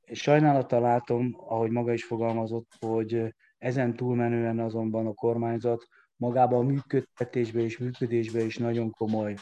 És 0.00 0.20
sajnálattal 0.20 0.80
látom, 0.80 1.34
ahogy 1.36 1.70
maga 1.70 1.92
is 1.92 2.04
fogalmazott, 2.04 2.72
hogy 2.80 3.34
ezen 3.58 3.96
túlmenően 3.96 4.58
azonban 4.58 5.06
a 5.06 5.14
kormányzat 5.14 5.86
magában 6.22 6.58
a 6.58 6.68
működtetésbe 6.68 7.60
és 7.60 7.78
működésbe 7.78 8.40
is 8.40 8.58
nagyon 8.58 8.90
komoly 8.90 9.34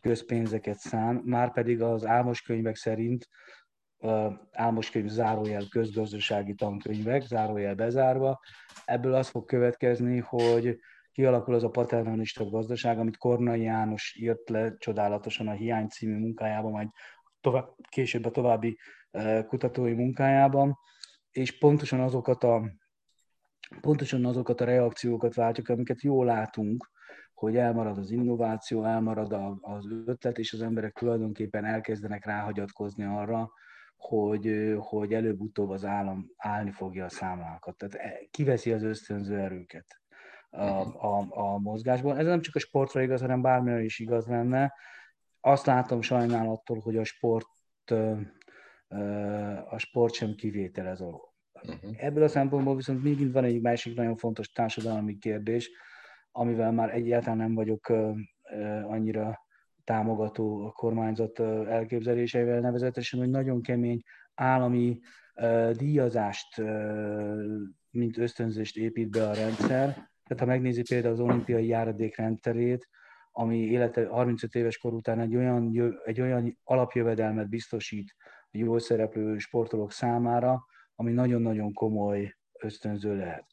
közpénzeket 0.00 0.78
szán, 0.78 1.22
már 1.24 1.52
pedig 1.52 1.82
az 1.82 2.06
álmos 2.06 2.42
könyvek 2.42 2.76
szerint 2.76 3.28
álmos 4.50 4.90
könyv 4.90 5.08
zárójel 5.08 5.62
közgazdasági 5.70 6.54
tankönyvek, 6.54 7.22
zárójel 7.22 7.74
bezárva. 7.74 8.40
Ebből 8.84 9.14
az 9.14 9.28
fog 9.28 9.44
következni, 9.44 10.18
hogy 10.18 10.78
kialakul 11.12 11.54
az 11.54 11.64
a 11.64 11.68
paternalista 11.68 12.44
gazdaság, 12.44 12.98
amit 12.98 13.16
Kornai 13.16 13.62
János 13.62 14.16
írt 14.18 14.48
le 14.48 14.76
csodálatosan 14.78 15.48
a 15.48 15.52
Hiány 15.52 15.88
című 15.88 16.18
munkájában, 16.18 16.70
majd 16.70 16.88
tovább, 17.40 17.74
később 17.88 18.24
a 18.24 18.30
további 18.30 18.78
kutatói 19.46 19.92
munkájában, 19.92 20.78
és 21.30 21.58
pontosan 21.58 22.00
azokat 22.00 22.44
a, 22.44 22.62
pontosan 23.80 24.24
azokat 24.24 24.60
a 24.60 24.64
reakciókat 24.64 25.34
váltjuk, 25.34 25.68
amiket 25.68 26.02
jól 26.02 26.24
látunk, 26.24 26.90
hogy 27.34 27.56
elmarad 27.56 27.98
az 27.98 28.10
innováció, 28.10 28.84
elmarad 28.84 29.32
az 29.60 29.86
ötlet, 30.06 30.38
és 30.38 30.52
az 30.52 30.62
emberek 30.62 30.92
tulajdonképpen 30.92 31.64
elkezdenek 31.64 32.24
ráhagyatkozni 32.24 33.04
arra, 33.04 33.50
hogy, 33.96 34.74
hogy 34.78 35.14
előbb-utóbb 35.14 35.70
az 35.70 35.84
állam 35.84 36.30
állni 36.36 36.70
fogja 36.70 37.04
a 37.04 37.08
számlákat. 37.08 37.76
Tehát 37.76 37.94
e, 37.94 38.26
kiveszi 38.30 38.72
az 38.72 38.82
ösztönző 38.82 39.38
erőket 39.38 40.00
a, 40.50 40.64
a, 41.06 41.26
a 41.28 41.58
mozgásból. 41.58 42.18
Ez 42.18 42.26
nem 42.26 42.40
csak 42.40 42.54
a 42.54 42.58
sportra 42.58 43.02
igaz, 43.02 43.20
hanem 43.20 43.42
bármilyen 43.42 43.80
is 43.82 43.98
igaz 43.98 44.26
lenne. 44.26 44.72
Azt 45.40 45.66
látom 45.66 46.00
sajnálattól, 46.00 46.78
hogy 46.78 46.96
a 46.96 47.04
sport 47.04 47.46
a 49.70 49.78
sport 49.78 50.14
sem 50.14 50.34
kivétel 50.34 50.86
ez. 50.86 51.00
Uh-huh. 51.68 52.04
Ebből 52.04 52.22
a 52.22 52.28
szempontból 52.28 52.76
viszont 52.76 53.02
még 53.02 53.32
van 53.32 53.44
egy 53.44 53.60
másik 53.60 53.96
nagyon 53.96 54.16
fontos 54.16 54.52
társadalmi 54.52 55.18
kérdés, 55.18 55.70
amivel 56.32 56.72
már 56.72 56.94
egyáltalán 56.94 57.36
nem 57.36 57.54
vagyok 57.54 57.88
annyira 58.82 59.38
támogató 59.84 60.66
a 60.66 60.70
kormányzat 60.70 61.40
elképzeléseivel, 61.68 62.60
nevezetesen, 62.60 63.18
hogy 63.18 63.30
nagyon 63.30 63.62
kemény 63.62 64.02
állami 64.34 64.98
díjazást, 65.72 66.62
mint 67.90 68.18
ösztönzést 68.18 68.76
épít 68.76 69.10
be 69.10 69.28
a 69.28 69.34
rendszer. 69.34 69.92
Tehát 70.24 70.38
ha 70.38 70.44
megnézi 70.44 70.82
például 70.88 71.12
az 71.12 71.20
olimpiai 71.20 71.66
járadék 71.66 72.16
rendszerét, 72.16 72.88
ami 73.32 73.58
élete 73.58 74.06
35 74.06 74.54
éves 74.54 74.78
kor 74.78 74.92
után 74.92 75.20
egy 75.20 75.36
olyan, 75.36 75.94
egy 76.04 76.20
olyan 76.20 76.58
alapjövedelmet 76.64 77.48
biztosít 77.48 78.14
a 78.42 78.48
jól 78.50 78.78
szereplő 78.78 79.38
sportolók 79.38 79.92
számára, 79.92 80.64
ami 81.00 81.12
nagyon-nagyon 81.12 81.72
komoly 81.72 82.36
ösztönző 82.58 83.16
lehet. 83.16 83.46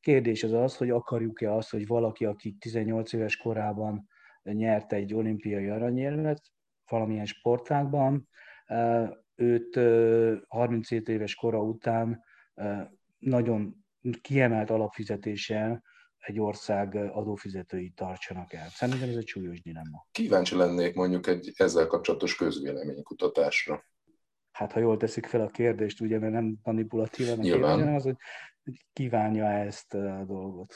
Kérdés 0.00 0.42
az 0.42 0.52
az, 0.52 0.76
hogy 0.76 0.90
akarjuk-e 0.90 1.54
azt, 1.54 1.70
hogy 1.70 1.86
valaki, 1.86 2.24
aki 2.24 2.52
18 2.52 3.12
éves 3.12 3.36
korában 3.36 4.08
nyert 4.42 4.92
egy 4.92 5.14
olimpiai 5.14 5.68
aranyérmet 5.68 6.42
valamilyen 6.88 7.24
sportágban, 7.24 8.28
őt 9.34 9.78
37 10.48 11.08
éves 11.08 11.34
kora 11.34 11.62
után 11.62 12.24
nagyon 13.18 13.84
kiemelt 14.20 14.70
alapfizetéssel 14.70 15.82
egy 16.18 16.40
ország 16.40 16.94
adófizetői 16.94 17.90
tartsanak 17.90 18.52
el. 18.52 18.68
Szerintem 18.68 19.08
ez 19.08 19.16
egy 19.16 19.26
súlyos 19.26 19.62
dilemma. 19.62 20.06
Kíváncsi 20.10 20.56
lennék 20.56 20.94
mondjuk 20.94 21.26
egy 21.26 21.52
ezzel 21.56 21.86
kapcsolatos 21.86 22.36
közvéleménykutatásra. 22.36 23.84
Hát 24.62 24.72
ha 24.72 24.80
jól 24.80 24.96
teszik 24.96 25.26
fel 25.26 25.40
a 25.40 25.48
kérdést, 25.48 26.00
ugye, 26.00 26.18
mert 26.18 26.32
nem 26.32 26.54
manipulatívan 26.62 27.38
a 27.38 27.42
kérdés, 27.42 27.60
hanem 27.60 27.94
az, 27.94 28.02
hogy 28.02 28.16
kívánja 28.92 29.46
ezt 29.46 29.94
a 29.94 30.24
dolgot. 30.26 30.74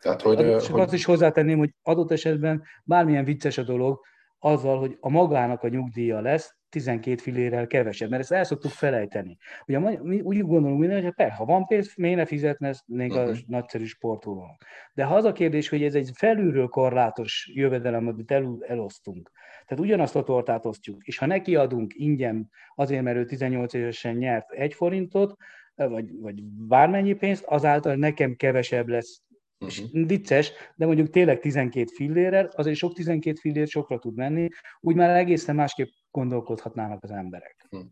Tehát, 0.00 0.22
hogy, 0.22 0.40
és 0.40 0.68
hogy... 0.68 0.80
azt 0.80 0.92
is 0.92 1.04
hozzátenném, 1.04 1.58
hogy 1.58 1.74
adott 1.82 2.10
esetben 2.10 2.62
bármilyen 2.84 3.24
vicces 3.24 3.58
a 3.58 3.62
dolog, 3.62 4.00
azzal, 4.38 4.78
hogy 4.78 4.96
a 5.00 5.08
magának 5.08 5.62
a 5.62 5.68
nyugdíja 5.68 6.20
lesz, 6.20 6.56
12 6.68 7.16
fillérrel 7.16 7.66
kevesebb, 7.66 8.10
mert 8.10 8.22
ezt 8.22 8.32
el 8.32 8.44
szoktuk 8.44 8.70
felejteni. 8.70 9.36
Ugye 9.66 9.78
mi 9.78 10.20
úgy 10.20 10.40
gondolunk 10.40 10.80
minden, 10.80 11.02
hogy 11.02 11.30
ha 11.30 11.44
van 11.44 11.66
pénz, 11.66 11.92
miért 11.96 12.16
ne 12.16 12.24
fizetnénk 12.24 13.12
uh-huh. 13.12 13.28
a 13.28 13.30
mhm. 13.30 13.38
nagyszerű 13.46 13.84
sportolónak. 13.84 14.64
De 14.94 15.04
ha 15.04 15.14
az 15.14 15.24
a 15.24 15.32
kérdés, 15.32 15.68
hogy 15.68 15.82
ez 15.82 15.94
egy 15.94 16.10
felülről 16.14 16.68
korlátos 16.68 17.50
jövedelem, 17.54 18.06
amit 18.06 18.30
el, 18.30 18.56
elosztunk, 18.66 19.30
tehát 19.66 19.84
ugyanazt 19.84 20.16
a 20.16 20.22
tortát 20.22 20.66
osztjuk, 20.66 21.06
és 21.06 21.18
ha 21.18 21.26
neki 21.26 21.56
adunk 21.56 21.92
ingyen 21.94 22.50
azért, 22.74 23.02
mert 23.02 23.16
ő 23.16 23.24
18 23.24 23.72
évesen 23.72 24.16
nyert 24.16 24.50
egy 24.50 24.74
forintot, 24.74 25.36
vagy, 25.74 26.20
vagy 26.20 26.42
bármennyi 26.42 27.12
pénzt, 27.12 27.44
azáltal 27.44 27.94
nekem 27.94 28.36
kevesebb 28.36 28.88
lesz 28.88 29.22
Uh-huh. 29.62 30.06
Vicces, 30.06 30.52
de 30.76 30.86
mondjuk 30.86 31.10
tényleg 31.10 31.40
12 31.40 31.90
fillérrel, 31.94 32.50
azért 32.54 32.76
sok 32.76 32.94
12 32.94 33.38
fillér 33.40 33.66
sokra 33.66 33.98
tud 33.98 34.14
menni, 34.14 34.48
úgy 34.80 34.94
már 34.94 35.16
egészen 35.16 35.54
másképp 35.54 35.88
gondolkodhatnának 36.10 37.02
az 37.02 37.10
emberek. 37.10 37.66
Uh-huh. 37.70 37.88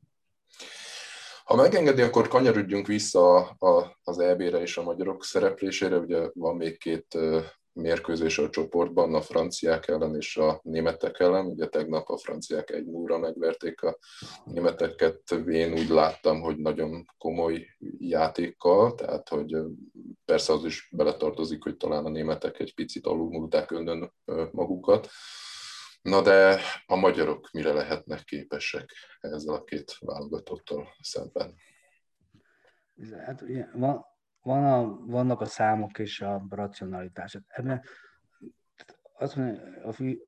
Ha 1.44 1.56
megengedi, 1.56 2.02
akkor 2.02 2.28
kanyarodjunk 2.28 2.86
vissza 2.86 3.34
a, 3.36 3.66
a, 3.66 3.98
az 4.02 4.18
EB-re 4.18 4.60
és 4.60 4.76
a 4.76 4.82
magyarok 4.82 5.24
szereplésére. 5.24 5.96
Ugye 5.96 6.28
van 6.34 6.56
még 6.56 6.78
két 6.78 7.18
mérkőzés 7.80 8.38
a 8.38 8.50
csoportban 8.50 9.14
a 9.14 9.20
franciák 9.20 9.88
ellen 9.88 10.16
és 10.16 10.36
a 10.36 10.60
németek 10.62 11.20
ellen. 11.20 11.46
Ugye 11.46 11.68
tegnap 11.68 12.08
a 12.08 12.18
franciák 12.18 12.70
egy 12.70 12.86
núra 12.86 13.18
megverték 13.18 13.82
a 13.82 13.98
németeket. 14.44 15.30
Én 15.48 15.72
úgy 15.72 15.88
láttam, 15.88 16.40
hogy 16.40 16.56
nagyon 16.56 17.06
komoly 17.18 17.66
játékkal, 17.98 18.94
tehát 18.94 19.28
hogy 19.28 19.56
persze 20.24 20.52
az 20.52 20.64
is 20.64 20.88
beletartozik, 20.92 21.62
hogy 21.62 21.76
talán 21.76 22.04
a 22.04 22.10
németek 22.10 22.58
egy 22.58 22.74
picit 22.74 23.06
alulmúlták 23.06 23.70
öndön 23.70 24.12
magukat. 24.50 25.08
Na 26.02 26.22
de 26.22 26.60
a 26.86 26.96
magyarok 26.96 27.50
mire 27.52 27.72
lehetnek 27.72 28.24
képesek 28.24 28.90
ezzel 29.20 29.54
a 29.54 29.64
két 29.64 29.96
válogatottal 30.00 30.88
szemben? 31.00 31.54
Hát 33.24 33.42
ugye, 33.42 33.66
van, 33.74 34.04
van 34.42 34.64
a, 34.64 34.96
vannak 35.06 35.40
a 35.40 35.44
számok 35.44 35.98
és 35.98 36.20
a 36.20 36.46
racionalitás. 36.48 37.38
Ebben 37.46 37.82
azt 39.18 39.36
mondja, 39.36 39.62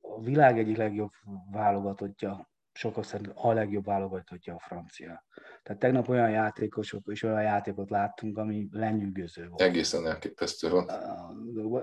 a 0.01 0.21
világ 0.21 0.59
egyik 0.59 0.77
legjobb 0.77 1.11
válogatottja, 1.51 2.51
sokak 2.71 3.03
szerint 3.03 3.31
a 3.35 3.53
legjobb 3.53 3.85
válogatottja 3.85 4.53
a 4.55 4.59
francia. 4.59 5.25
Tehát 5.63 5.81
tegnap 5.81 6.09
olyan 6.09 6.29
játékosok 6.29 7.01
és 7.11 7.23
olyan 7.23 7.41
játékot 7.41 7.89
láttunk, 7.89 8.37
ami 8.37 8.67
lenyűgöző 8.71 9.47
volt. 9.47 9.61
Egészen 9.61 10.07
elképesztő 10.07 10.69
volt. 10.69 10.91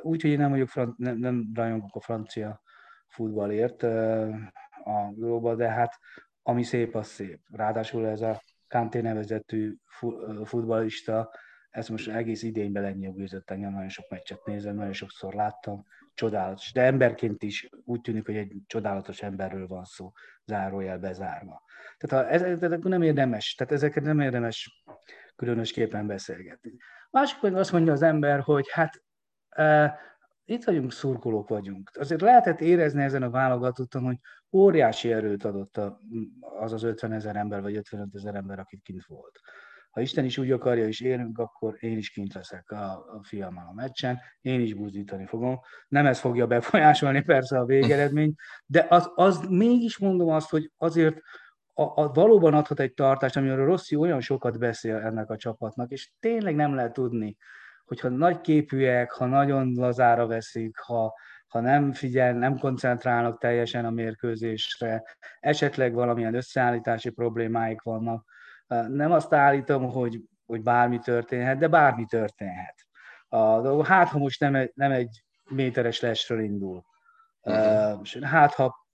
Úgyhogy 0.03 0.31
én 0.31 0.39
nem 0.39 0.51
vagyok, 0.51 0.97
nem, 0.97 1.17
nem 1.17 1.51
rajongok 1.55 1.95
a 1.95 2.01
francia 2.01 2.63
futballért 3.09 3.83
a 4.85 5.13
glóba, 5.15 5.55
de 5.55 5.69
hát 5.69 5.99
ami 6.43 6.63
szép, 6.63 6.95
az 6.95 7.07
szép. 7.07 7.41
Ráadásul 7.53 8.07
ez 8.07 8.21
a 8.21 8.43
Kanté 8.69 9.01
nevezetű 9.01 9.77
futballista 10.45 11.31
ez 11.71 11.89
most 11.89 12.09
egész 12.09 12.43
idényben 12.43 12.83
lenyűgözött 12.83 13.51
engem, 13.51 13.73
nagyon 13.73 13.89
sok 13.89 14.11
meccset 14.11 14.45
nézem, 14.45 14.75
nagyon 14.75 14.93
sokszor 14.93 15.35
láttam, 15.35 15.85
csodálatos. 16.15 16.73
De 16.73 16.83
emberként 16.83 17.43
is 17.43 17.69
úgy 17.85 18.01
tűnik, 18.01 18.27
hogy 18.27 18.37
egy 18.37 18.53
csodálatos 18.67 19.23
emberről 19.23 19.67
van 19.67 19.85
szó, 19.85 20.13
zárójel 20.45 20.99
bezárva. 20.99 21.63
Tehát 21.99 22.27
ha 22.27 22.33
ez, 22.33 22.63
ez 22.63 22.79
nem 22.83 23.03
érdemes, 23.03 23.55
tehát 23.55 23.73
ezeket 23.73 24.05
nem 24.05 24.21
érdemes 24.21 24.85
különösképpen 25.37 26.07
beszélgetni. 26.07 26.73
Másik 27.11 27.41
meg 27.41 27.55
azt 27.55 27.73
mondja 27.73 27.93
az 27.93 28.03
ember, 28.03 28.41
hogy 28.41 28.71
hát 28.71 29.03
e, 29.49 29.99
itt 30.45 30.65
vagyunk, 30.65 30.93
szurkolók 30.93 31.49
vagyunk. 31.49 31.91
Azért 31.95 32.21
lehetett 32.21 32.61
érezni 32.61 33.03
ezen 33.03 33.23
a 33.23 33.31
válogatottan, 33.31 34.03
hogy 34.03 34.17
óriási 34.53 35.13
erőt 35.13 35.45
adott 35.45 35.81
az 36.41 36.73
az 36.73 36.83
50 36.83 37.13
ezer 37.13 37.37
ember, 37.37 37.63
vagy 37.63 37.77
55 37.77 38.15
ezer 38.15 38.35
ember, 38.35 38.59
akit 38.59 38.83
kint 38.83 39.05
volt 39.07 39.41
ha 39.91 40.01
Isten 40.01 40.25
is 40.25 40.39
úgy 40.39 40.51
akarja, 40.51 40.87
és 40.87 41.01
élünk, 41.01 41.39
akkor 41.39 41.77
én 41.81 41.97
is 41.97 42.11
kint 42.11 42.35
leszek 42.35 42.71
a, 42.71 42.93
a 42.93 43.21
fiammal 43.23 43.67
a 43.69 43.75
meccsen, 43.75 44.21
én 44.41 44.61
is 44.61 44.75
buzdítani 44.75 45.27
fogom. 45.27 45.61
Nem 45.89 46.07
ez 46.07 46.19
fogja 46.19 46.47
befolyásolni 46.47 47.23
persze 47.23 47.59
a 47.59 47.65
végeredményt, 47.65 48.39
de 48.67 48.87
az, 48.89 49.11
az 49.15 49.47
mégis 49.49 49.99
mondom 49.99 50.29
azt, 50.29 50.51
hogy 50.51 50.71
azért 50.77 51.17
a, 51.75 52.03
a, 52.03 52.13
valóban 52.13 52.55
adhat 52.55 52.81
egy 52.81 52.95
tartást, 52.95 53.37
amiről 53.37 53.65
Rossi 53.65 53.97
olyan 53.97 54.21
sokat 54.21 54.59
beszél 54.59 54.97
ennek 54.97 55.31
a 55.31 55.37
csapatnak, 55.37 55.91
és 55.91 56.11
tényleg 56.21 56.55
nem 56.55 56.75
lehet 56.75 56.93
tudni, 56.93 57.37
hogyha 57.85 58.09
nagy 58.09 58.41
képűek, 58.41 59.11
ha 59.11 59.27
nagyon 59.27 59.73
lazára 59.75 60.27
veszik, 60.27 60.79
ha, 60.79 61.15
ha 61.47 61.61
nem 61.61 61.93
figyel, 61.93 62.33
nem 62.33 62.59
koncentrálnak 62.59 63.41
teljesen 63.41 63.85
a 63.85 63.91
mérkőzésre, 63.91 65.03
esetleg 65.41 65.95
valamilyen 65.95 66.35
összeállítási 66.35 67.11
problémáik 67.11 67.83
vannak, 67.83 68.25
nem 68.89 69.13
azt 69.13 69.33
állítom, 69.33 69.91
hogy, 69.91 70.21
hogy 70.47 70.63
bármi 70.63 70.99
történhet, 70.99 71.59
de 71.59 71.69
bármi 71.69 72.05
történhet. 72.05 72.75
A, 73.29 73.85
hát, 73.85 74.09
ha 74.09 74.19
most 74.19 74.41
nem 74.41 74.55
egy, 74.55 74.73
nem 74.75 74.91
egy 74.91 75.25
méteres 75.51 76.01
lesről 76.01 76.41
indul. 76.41 76.85
Uh-huh. 77.43 78.23
Hát, 78.23 78.55
ha, 78.55 78.87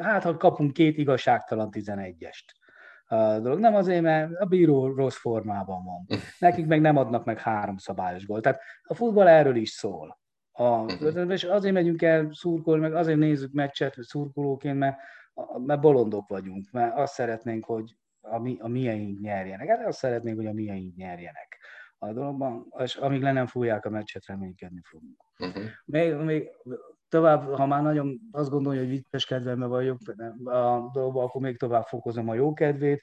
hát, 0.00 0.22
ha 0.22 0.36
kapunk 0.36 0.72
két 0.72 0.98
igazságtalan 0.98 1.68
11-est. 1.72 2.62
A 3.06 3.38
dolog 3.38 3.58
nem 3.58 3.74
azért, 3.74 4.02
mert 4.02 4.32
a 4.38 4.44
bíró 4.44 4.94
rossz 4.94 5.16
formában 5.16 5.84
van. 5.84 6.04
Mhm. 6.06 6.18
Nekik 6.38 6.66
meg 6.66 6.80
nem 6.80 6.96
adnak 6.96 7.24
meg 7.24 7.38
három 7.38 7.76
szabályos 7.76 8.26
gólt. 8.26 8.42
Tehát 8.42 8.60
a 8.82 8.94
futball 8.94 9.28
erről 9.28 9.56
is 9.56 9.70
szól. 9.70 10.18
A, 10.52 10.68
uh-huh. 10.68 11.30
és 11.30 11.44
azért 11.44 11.74
megyünk 11.74 12.02
el 12.02 12.28
szurkolni, 12.32 12.80
meg 12.80 12.94
azért 12.94 13.18
nézzük 13.18 13.52
meccset 13.52 13.96
szurkolóként, 14.00 14.78
mert, 14.78 14.96
mert 15.66 15.80
bolondok 15.80 16.28
vagyunk, 16.28 16.70
mert 16.70 16.96
azt 16.96 17.12
szeretnénk, 17.12 17.64
hogy 17.64 17.96
a, 18.24 18.38
mi, 18.38 18.56
a 18.60 18.68
mieink 18.68 19.20
nyerjenek. 19.20 19.68
Hát 19.68 19.86
azt 19.86 19.98
szeretnénk, 19.98 20.36
hogy 20.36 20.46
a 20.46 20.52
mieink 20.52 20.96
nyerjenek 20.96 21.58
a 21.98 22.12
dologban, 22.12 22.66
és 22.78 22.96
amíg 22.96 23.22
le 23.22 23.32
nem 23.32 23.46
fújják 23.46 23.84
a 23.84 23.90
meccset, 23.90 24.26
reménykedni 24.26 24.80
fogunk. 24.82 25.24
Uh-huh. 25.38 25.64
Még, 25.84 26.14
még 26.14 26.50
tovább, 27.08 27.54
ha 27.54 27.66
már 27.66 27.82
nagyon 27.82 28.20
azt 28.32 28.50
gondolja, 28.50 28.80
hogy 28.80 28.88
vicces 28.88 29.26
kedvemben 29.26 29.68
vagyok 29.68 29.98
a 30.44 30.90
dolgban, 30.92 31.24
akkor 31.24 31.40
még 31.40 31.58
tovább 31.58 31.84
fokozom 31.84 32.28
a 32.28 32.34
jó 32.34 32.52
kedvét. 32.52 33.02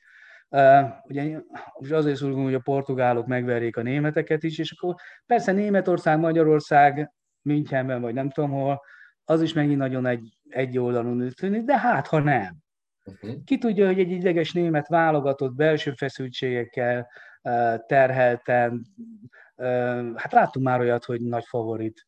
Uh, 0.49 0.89
ugye 1.03 1.39
most 1.79 1.91
azért 1.91 2.15
szurgunk, 2.15 2.45
hogy 2.45 2.53
a 2.53 2.59
portugálok 2.59 3.27
megverjék 3.27 3.77
a 3.77 3.81
németeket 3.81 4.43
is, 4.43 4.59
és 4.59 4.71
akkor 4.71 4.95
persze 5.25 5.51
Németország, 5.51 6.19
Magyarország, 6.19 7.11
Münchenben, 7.41 8.01
vagy 8.01 8.13
nem 8.13 8.29
tudom 8.29 8.51
hol, 8.51 8.81
az 9.23 9.41
is 9.41 9.53
megint 9.53 9.77
nagyon 9.77 10.05
egy, 10.05 10.37
egy 10.49 10.77
oldalon 10.77 11.29
tűnik, 11.29 11.63
de 11.63 11.77
hát 11.77 12.07
ha 12.07 12.19
nem. 12.19 12.55
Uh-huh. 13.05 13.43
Ki 13.45 13.57
tudja, 13.57 13.85
hogy 13.85 13.99
egy 13.99 14.11
ideges 14.11 14.51
német 14.51 14.87
válogatott 14.87 15.53
belső 15.53 15.93
feszültségekkel 15.93 17.09
terhelten, 17.85 18.85
hát 20.15 20.31
láttunk 20.31 20.65
már 20.65 20.79
olyat, 20.79 21.05
hogy 21.05 21.21
nagy 21.21 21.45
favorit 21.45 22.05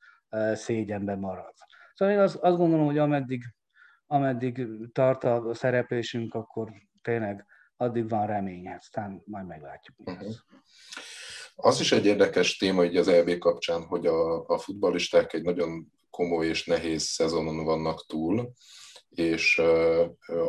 szégyenben 0.54 1.20
marad. 1.20 1.54
Szóval 1.94 2.14
én 2.14 2.20
azt, 2.20 2.36
azt 2.36 2.58
gondolom, 2.58 2.86
hogy 2.86 2.98
ameddig, 2.98 3.44
ameddig 4.08 4.68
tart 4.92 5.24
a 5.24 5.54
szereplésünk, 5.54 6.34
akkor 6.34 6.72
tényleg 7.02 7.46
addig 7.78 8.10
van 8.10 8.28
remény, 8.28 8.70
aztán 8.70 9.22
majd 9.26 9.48
meglátjuk. 9.48 9.96
Uh-huh. 10.00 10.34
Az 11.56 11.80
is 11.80 11.92
egy 11.92 12.06
érdekes 12.06 12.58
téma 12.58 12.84
így 12.84 12.98
az 12.98 13.08
EB 13.08 13.38
kapcsán, 13.38 13.82
hogy 13.82 14.06
a, 14.06 14.48
a 14.48 14.58
futballisták 14.58 15.34
egy 15.34 15.44
nagyon 15.44 15.92
komoly 16.10 16.48
és 16.48 16.66
nehéz 16.66 17.04
szezonon 17.04 17.64
vannak 17.64 18.06
túl, 18.06 18.54
és 19.16 19.58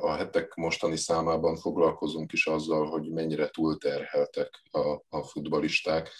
a 0.00 0.12
hetek 0.12 0.54
mostani 0.54 0.96
számában 0.96 1.56
foglalkozunk 1.56 2.32
is 2.32 2.46
azzal, 2.46 2.86
hogy 2.86 3.10
mennyire 3.10 3.48
túlterheltek 3.48 4.50
a, 4.70 5.04
a 5.08 5.22
futbalisták. 5.22 6.10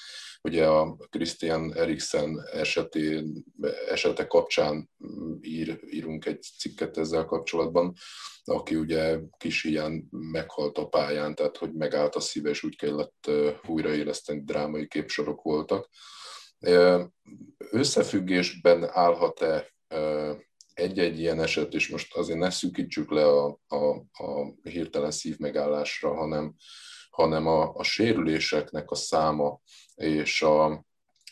Ugye 0.43 0.67
a 0.67 0.97
Christian 1.11 1.75
Eriksen 1.75 2.43
esetén, 2.53 3.45
esete 3.89 4.27
kapcsán 4.27 4.91
mm, 5.07 5.35
ír, 5.41 5.81
írunk 5.91 6.27
egy 6.27 6.43
cikket 6.59 6.97
ezzel 6.97 7.25
kapcsolatban, 7.25 7.95
aki 8.45 8.77
ugye 8.77 9.19
kis 9.37 9.65
ilyen 9.65 10.09
meghalt 10.11 10.79
a 10.79 10.89
pályán, 10.89 11.35
tehát 11.35 11.57
hogy 11.57 11.73
megállt 11.73 12.15
a 12.15 12.21
szíve, 12.21 12.51
és 12.51 12.63
úgy 12.63 12.77
kellett 12.77 13.31
újraéleszteni, 13.67 14.43
drámai 14.45 14.89
képsorok 14.89 15.43
voltak. 15.43 15.89
Összefüggésben 17.71 18.89
állhat-e 18.93 19.73
egy-egy 20.75 21.19
ilyen 21.19 21.41
eset, 21.41 21.75
és 21.75 21.89
most 21.89 22.17
azért 22.17 22.39
ne 22.39 22.51
szűkítsük 22.51 23.11
le 23.11 23.27
a, 23.27 23.61
a, 23.67 23.77
a 24.13 24.55
hirtelen 24.63 25.11
szívmegállásra, 25.11 26.15
hanem, 26.15 26.55
hanem 27.11 27.47
a, 27.47 27.75
a 27.75 27.83
sérüléseknek 27.83 28.91
a 28.91 28.95
száma 28.95 29.61
és 29.95 30.43
a, 30.43 30.87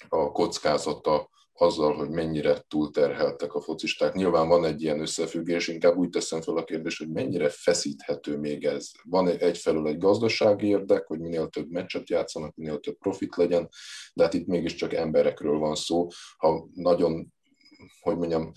a 0.08 0.32
kockázata 0.32 1.30
azzal, 1.52 1.94
hogy 1.94 2.10
mennyire 2.10 2.64
túlterheltek 2.68 3.54
a 3.54 3.60
focisták. 3.60 4.14
Nyilván 4.14 4.48
van 4.48 4.64
egy 4.64 4.82
ilyen 4.82 5.00
összefüggés, 5.00 5.68
inkább 5.68 5.96
úgy 5.96 6.08
teszem 6.08 6.40
fel 6.40 6.56
a 6.56 6.64
kérdést, 6.64 6.98
hogy 6.98 7.10
mennyire 7.10 7.48
feszíthető 7.48 8.38
még 8.38 8.64
ez. 8.64 8.90
Van 9.02 9.28
egyfelől 9.28 9.86
egy 9.86 9.98
gazdasági 9.98 10.66
érdek, 10.66 11.06
hogy 11.06 11.20
minél 11.20 11.48
több 11.48 11.70
meccset 11.70 12.10
játszanak, 12.10 12.54
minél 12.54 12.80
több 12.80 12.98
profit 12.98 13.36
legyen, 13.36 13.68
de 14.14 14.22
hát 14.22 14.34
itt 14.34 14.46
mégiscsak 14.46 14.92
emberekről 14.92 15.58
van 15.58 15.74
szó. 15.74 16.06
Ha 16.36 16.68
nagyon 16.74 17.32
hogy 18.00 18.16
mondjam, 18.16 18.52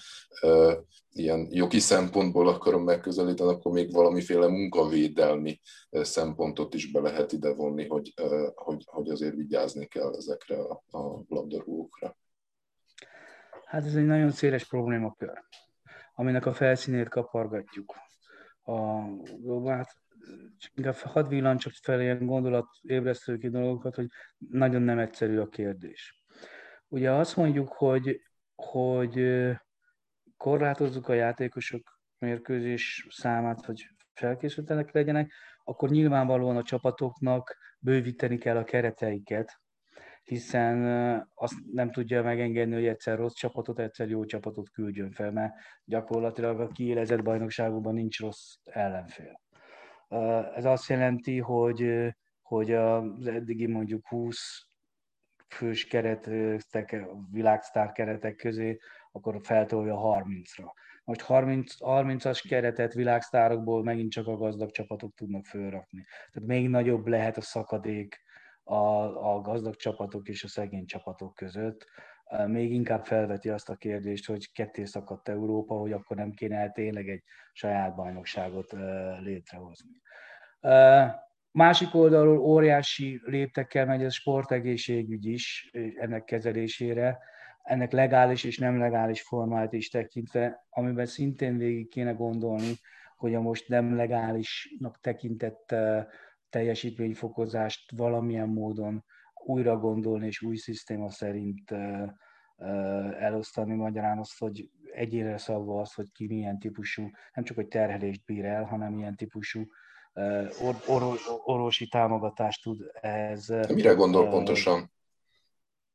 ilyen 1.12 1.48
jogi 1.52 1.80
szempontból 1.80 2.48
akarom 2.48 2.84
megközelíteni, 2.84 3.50
akkor 3.50 3.72
még 3.72 3.92
valamiféle 3.92 4.48
munkavédelmi 4.48 5.60
szempontot 5.90 6.74
is 6.74 6.92
be 6.92 7.00
lehet 7.00 7.32
ide 7.32 7.54
vonni, 7.54 7.88
hogy, 7.88 8.14
hogy, 8.56 8.84
hogy 8.86 9.10
azért 9.10 9.36
vigyázni 9.36 9.86
kell 9.86 10.16
ezekre 10.16 10.58
a, 10.58 11.24
labdarúgókra. 11.28 12.18
Hát 13.66 13.86
ez 13.86 13.96
egy 13.96 14.06
nagyon 14.06 14.32
széles 14.32 14.66
problémakör, 14.66 15.44
aminek 16.14 16.46
a 16.46 16.54
felszínét 16.54 17.10
kapargatjuk. 17.10 17.96
A, 18.62 19.00
hát, 19.70 19.98
inkább 20.74 20.96
hadd 20.96 21.28
villancsak 21.28 21.74
fel 21.74 22.02
ilyen 22.02 22.26
gondolat 22.26 22.68
ébresztő 22.82 23.38
ki 23.38 23.50
dolgokat, 23.50 23.96
hogy 23.96 24.08
nagyon 24.38 24.82
nem 24.82 25.00
egyszerű 25.00 25.38
a 25.38 25.48
kérdés. 25.48 26.24
Ugye 26.88 27.12
azt 27.12 27.36
mondjuk, 27.36 27.68
hogy 27.68 28.22
hogy 28.56 29.22
korlátozzuk 30.38 31.08
a 31.08 31.14
játékosok 31.14 32.00
mérkőzés 32.18 33.08
számát, 33.10 33.66
hogy 33.66 33.88
felkészültenek 34.14 34.92
legyenek, 34.92 35.32
akkor 35.64 35.90
nyilvánvalóan 35.90 36.58
a 36.58 36.64
csapatoknak 36.64 37.58
bővíteni 37.80 38.38
kell 38.38 38.58
a 38.58 38.64
kereteiket, 38.64 39.60
hiszen 40.24 40.78
azt 41.34 41.56
nem 41.72 41.92
tudja 41.92 42.24
megengedni, 42.24 42.74
hogy 42.74 42.86
egyszer 42.86 43.18
rossz 43.18 43.34
csapatot, 43.34 43.80
egyszer 43.80 44.10
jó 44.10 44.26
csapatot 44.26 44.70
küldjön 44.70 45.12
fel, 45.12 45.32
mert 45.32 45.54
gyakorlatilag 45.84 46.60
a 46.60 46.68
kiélezett 46.68 47.24
bajnokságokban 47.24 47.94
nincs 47.94 48.20
rossz 48.20 48.56
ellenfél. 48.64 49.42
Ez 50.56 50.66
azt 50.66 50.90
jelenti, 50.90 51.40
hogy, 51.40 52.10
hogy 52.42 52.72
az 52.72 53.28
eddigi 53.28 53.68
mondjuk 53.68 54.08
20 54.08 54.38
fős 55.48 55.88
keretek, 55.88 57.06
világsztár 57.32 57.92
keretek 57.92 58.36
közé, 58.36 58.78
akkor 59.12 59.40
feltolja 59.44 59.96
30-ra. 59.96 60.66
Most 61.04 61.22
30, 61.22 61.74
30-as 61.80 62.44
keretet 62.50 62.94
világsztárokból 62.94 63.84
megint 63.84 64.12
csak 64.12 64.28
a 64.28 64.38
gazdag 64.38 64.72
csapatok 64.72 65.14
tudnak 65.14 65.46
fölrakni. 65.46 66.06
Tehát 66.32 66.50
még 66.50 66.70
nagyobb 66.70 67.08
lehet 67.08 67.38
a 67.38 67.42
szakadék 67.42 68.24
a, 68.64 68.76
a 69.34 69.42
gazdag 69.42 69.76
csapatok 69.76 70.28
és 70.28 70.44
a 70.44 70.48
szegény 70.48 70.86
csapatok 70.86 71.36
között. 71.36 71.86
Még 72.48 72.72
inkább 72.72 73.06
felveti 73.06 73.50
azt 73.50 73.70
a 73.70 73.76
kérdést, 73.76 74.28
hogy 74.28 74.52
ketté 74.52 74.86
szakadt 74.86 75.30
Európa, 75.30 75.76
hogy 75.76 75.92
akkor 75.92 76.18
nem 76.18 76.32
kéne 76.32 76.72
tényleg 76.72 77.10
egy 77.10 77.24
saját 77.54 77.96
bajnokságot 77.96 78.72
létrehozni. 79.20 80.02
Másik 81.56 81.96
oldalról 81.96 82.38
óriási 82.38 83.22
léptekkel 83.24 83.86
megy 83.86 84.06
a 84.06 84.10
sportegészségügy 84.10 85.26
is 85.26 85.72
ennek 85.96 86.24
kezelésére, 86.24 87.20
ennek 87.64 87.92
legális 87.92 88.44
és 88.44 88.58
nem 88.58 88.78
legális 88.78 89.22
formáját 89.22 89.74
is 89.74 89.90
tekintve, 89.90 90.66
amiben 90.70 91.06
szintén 91.06 91.58
végig 91.58 91.90
kéne 91.90 92.12
gondolni, 92.12 92.74
hogy 93.18 93.36
a 93.36 93.42
most 93.42 93.68
nem 93.68 93.96
legálisnak 93.96 95.00
tekintett 95.00 95.76
teljesítményfokozást 96.50 97.92
valamilyen 97.92 98.50
módon 98.50 99.04
újra 99.46 99.78
gondolni 99.78 100.26
és 100.26 100.42
új 100.42 100.56
szisztéma 100.56 101.10
szerint 101.10 101.72
elosztani, 103.20 103.74
magyarán 103.74 104.18
azt, 104.18 104.40
hogy 104.40 104.70
egyére 104.94 105.38
szabva 105.38 105.82
az, 105.82 105.94
hogy 105.94 106.12
ki 106.12 106.28
milyen 106.28 106.60
típusú, 106.60 107.10
nem 107.34 107.44
csak 107.44 107.56
hogy 107.56 107.68
terhelést 107.68 108.26
bír 108.26 108.46
el, 108.46 108.64
hanem 108.64 108.94
milyen 108.94 109.16
típusú 109.16 109.68
or, 110.60 110.82
or, 110.86 111.20
orvosi 111.44 111.88
támogatást 111.88 112.64
tud 112.64 112.90
ez. 113.02 113.48
Mire 113.48 113.94
gondol 113.94 114.30
pontosan? 114.30 114.92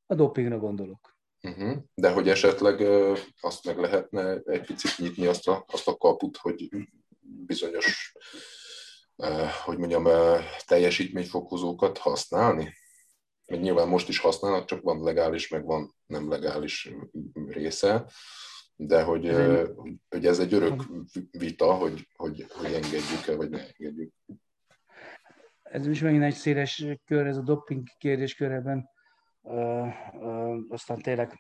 A 0.07 0.15
dopingra 0.15 0.59
gondolok. 0.59 1.19
Uh-huh. 1.43 1.77
De 1.95 2.13
hogy 2.13 2.29
esetleg 2.29 2.81
azt 3.41 3.65
meg 3.65 3.79
lehetne 3.79 4.39
egy 4.45 4.67
picit 4.67 4.99
nyitni 4.99 5.27
azt 5.27 5.49
a, 5.49 5.65
azt 5.73 5.89
a 5.89 5.97
kaput, 5.97 6.37
hogy 6.37 6.69
bizonyos, 7.47 8.15
hogy 9.65 9.79
mondjam, 9.79 10.09
teljesítményfokozókat 10.67 11.99
használni? 11.99 12.75
Mert 13.47 13.63
nyilván 13.63 13.89
most 13.89 14.09
is 14.09 14.19
használnak, 14.19 14.65
csak 14.65 14.83
van 14.83 15.03
legális, 15.03 15.49
meg 15.49 15.65
van 15.65 15.95
nem 16.07 16.29
legális 16.29 16.93
része 17.47 18.11
de 18.87 19.03
hogy, 19.03 19.27
ez 19.27 19.69
hogy 20.09 20.27
ez 20.27 20.39
egy 20.39 20.55
örök 20.55 20.83
vita, 21.31 21.75
hogy, 21.75 22.09
hogy, 22.17 22.47
hogy 22.49 22.73
engedjük-e, 22.73 23.37
vagy 23.37 23.51
ne 23.51 23.59
engedjük. 23.59 24.13
Ez 25.63 25.87
is 25.87 26.01
megint 26.01 26.23
egy 26.23 26.35
széles 26.35 26.85
kör, 27.05 27.27
ez 27.27 27.37
a 27.37 27.43
doping 27.43 27.89
kérdéskörében. 27.99 28.89
Uh, 29.43 29.87
uh, 30.13 30.57
aztán 30.69 30.99
tényleg 30.99 31.33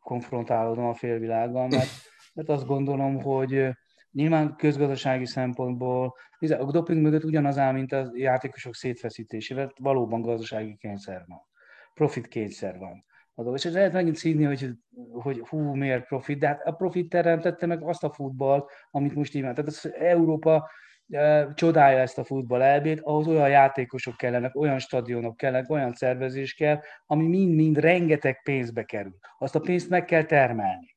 konfrontálódom 0.00 0.84
a 0.84 0.94
félvilággal, 0.94 1.68
mert, 1.68 1.90
mert 2.34 2.48
azt 2.48 2.66
gondolom, 2.66 3.20
hogy 3.20 3.68
nyilván 4.10 4.56
közgazdasági 4.56 5.26
szempontból, 5.26 6.14
a 6.38 6.70
doping 6.70 7.02
mögött 7.02 7.24
ugyanaz 7.24 7.58
áll, 7.58 7.72
mint 7.72 7.92
a 7.92 8.10
játékosok 8.14 8.74
szétfeszítésével, 8.74 9.72
valóban 9.80 10.22
gazdasági 10.22 10.76
kényszer 10.76 11.24
van, 11.26 11.40
profit 11.94 12.26
kényszer 12.26 12.78
van 12.78 13.04
a 13.34 13.42
dolog. 13.42 13.58
És 13.58 13.64
lehet 13.64 13.92
megint 13.92 14.16
színi, 14.16 14.44
hogy, 14.44 14.70
hogy 15.12 15.40
hú, 15.48 15.74
miért 15.74 16.06
profit, 16.06 16.38
de 16.38 16.46
hát 16.46 16.66
a 16.66 16.72
profit 16.72 17.08
teremtette 17.08 17.66
meg 17.66 17.82
azt 17.82 18.04
a 18.04 18.12
futballt, 18.12 18.70
amit 18.90 19.14
most 19.14 19.34
imád. 19.34 19.54
Tehát 19.54 19.70
az 19.70 19.92
Európa 19.98 20.70
e, 21.08 21.52
csodálja 21.54 21.98
ezt 21.98 22.18
a 22.18 22.24
futball 22.24 22.62
elbét, 22.62 23.00
ahhoz 23.00 23.26
olyan 23.26 23.48
játékosok 23.48 24.16
kellenek, 24.16 24.56
olyan 24.56 24.78
stadionok 24.78 25.36
kellenek, 25.36 25.70
olyan 25.70 25.92
szervezés 25.92 26.54
kell, 26.54 26.80
ami 27.06 27.26
mind-mind 27.26 27.78
rengeteg 27.78 28.42
pénzbe 28.42 28.82
kerül. 28.82 29.16
Azt 29.38 29.54
a 29.54 29.60
pénzt 29.60 29.88
meg 29.88 30.04
kell 30.04 30.24
termelni. 30.24 30.96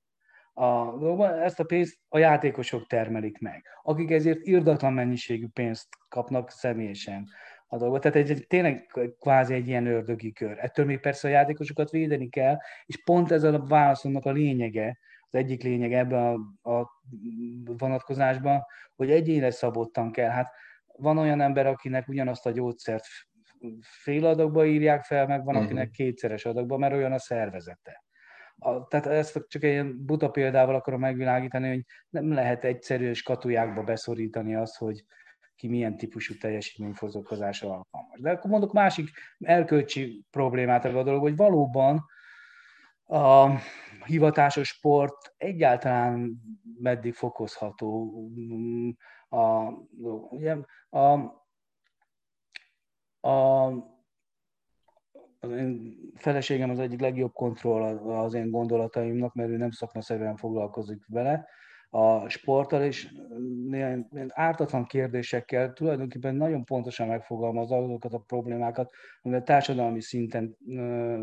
A, 0.58 1.24
ezt 1.44 1.60
a 1.60 1.64
pénzt 1.64 1.98
a 2.10 2.18
játékosok 2.18 2.88
termelik 2.88 3.40
meg, 3.40 3.64
akik 3.84 4.12
ezért 4.12 4.46
irdatlan 4.46 4.94
mennyiségű 4.94 5.48
pénzt 5.54 5.88
kapnak 6.10 6.50
személyesen 6.50 7.28
a 7.68 7.78
dolgot. 7.78 8.02
Tehát 8.02 8.18
egy, 8.18 8.30
egy, 8.30 8.48
tényleg 8.48 8.86
kvázi 9.20 9.54
egy 9.54 9.68
ilyen 9.68 9.86
ördögi 9.86 10.32
kör. 10.32 10.58
Ettől 10.60 10.86
még 10.86 11.00
persze 11.00 11.28
a 11.28 11.32
játékosokat 11.32 11.90
védeni 11.90 12.30
kell, 12.30 12.58
és 12.86 13.04
pont 13.04 13.32
ez 13.32 13.44
a 13.44 13.60
válaszomnak 13.60 14.26
a 14.26 14.32
lényege, 14.32 14.98
az 15.22 15.40
egyik 15.40 15.64
lényeg 15.64 15.94
ebben 15.94 16.40
a, 16.62 16.72
a 16.72 16.90
vonatkozásban, 17.78 18.66
hogy 18.96 19.12
egyénre 19.12 19.52
szabottan 19.52 20.12
kell. 20.12 20.30
Hát 20.30 20.52
van 20.98 21.18
olyan 21.18 21.42
ember, 21.42 21.68
akinek 21.68 22.08
ugyanazt 22.08 22.46
a 22.46 22.52
gyógyszert 22.52 23.06
fél 23.82 24.26
adagba 24.26 24.66
írják 24.66 25.04
fel, 25.04 25.28
meg 25.28 25.44
van, 25.44 25.56
uh-huh. 25.56 25.64
akinek 25.64 25.90
kétszeres 25.90 26.46
adagba, 26.46 26.78
mert 26.78 26.94
olyan 26.94 27.12
a 27.12 27.20
szervezete. 27.20 28.04
A, 28.58 28.88
tehát 28.88 29.06
ezt 29.06 29.46
csak 29.48 29.64
egy 29.64 29.96
buta 29.96 30.30
példával 30.30 30.76
akarom 30.76 31.00
megvilágítani, 31.00 31.68
hogy 31.68 31.84
nem 32.10 32.34
lehet 32.34 32.64
egyszerű 32.64 33.14
skatujákba 33.14 33.84
beszorítani 33.84 34.56
azt, 34.56 34.78
hogy, 34.78 35.04
ki 35.56 35.68
milyen 35.68 35.98
típusú 35.98 36.38
teljesítményfozokozásra 36.38 37.68
alkalmas. 37.68 38.20
De 38.20 38.32
akkor 38.32 38.50
mondok 38.50 38.74
másik 38.74 39.10
elkölcsi 39.40 40.26
problémát 40.32 40.86
ebben 40.86 40.98
a 40.98 41.04
dolog, 41.04 41.22
hogy 41.22 41.36
valóban 41.36 42.06
a 43.08 43.50
hivatásos 44.06 44.68
sport 44.68 45.34
egyáltalán 45.38 46.42
meddig 46.80 47.14
fokozható. 47.14 48.14
A, 49.30 49.70
ugye, 50.30 50.58
a, 50.90 51.00
a, 53.28 53.68
az 55.40 55.52
én 55.52 55.98
feleségem 56.16 56.70
az 56.70 56.80
egyik 56.80 57.00
legjobb 57.00 57.34
kontroll 57.34 57.98
az 57.98 58.34
én 58.34 58.50
gondolataimnak, 58.50 59.34
mert 59.34 59.50
ő 59.50 59.58
nem 59.58 59.72
szakmaszerűen 59.72 60.36
foglalkozik 60.36 61.06
vele, 61.08 61.48
a 61.90 62.30
sporttal, 62.30 62.84
és 62.84 63.08
ilyen 63.72 64.32
ártatlan 64.34 64.86
kérdésekkel 64.86 65.74
tulajdonképpen 65.74 66.36
nagyon 66.36 66.64
pontosan 66.64 67.08
megfogalmazza 67.08 67.78
azokat 67.78 68.14
a 68.14 68.24
problémákat, 68.28 68.94
amivel 69.22 69.44
társadalmi 69.44 70.02
szinten 70.02 70.58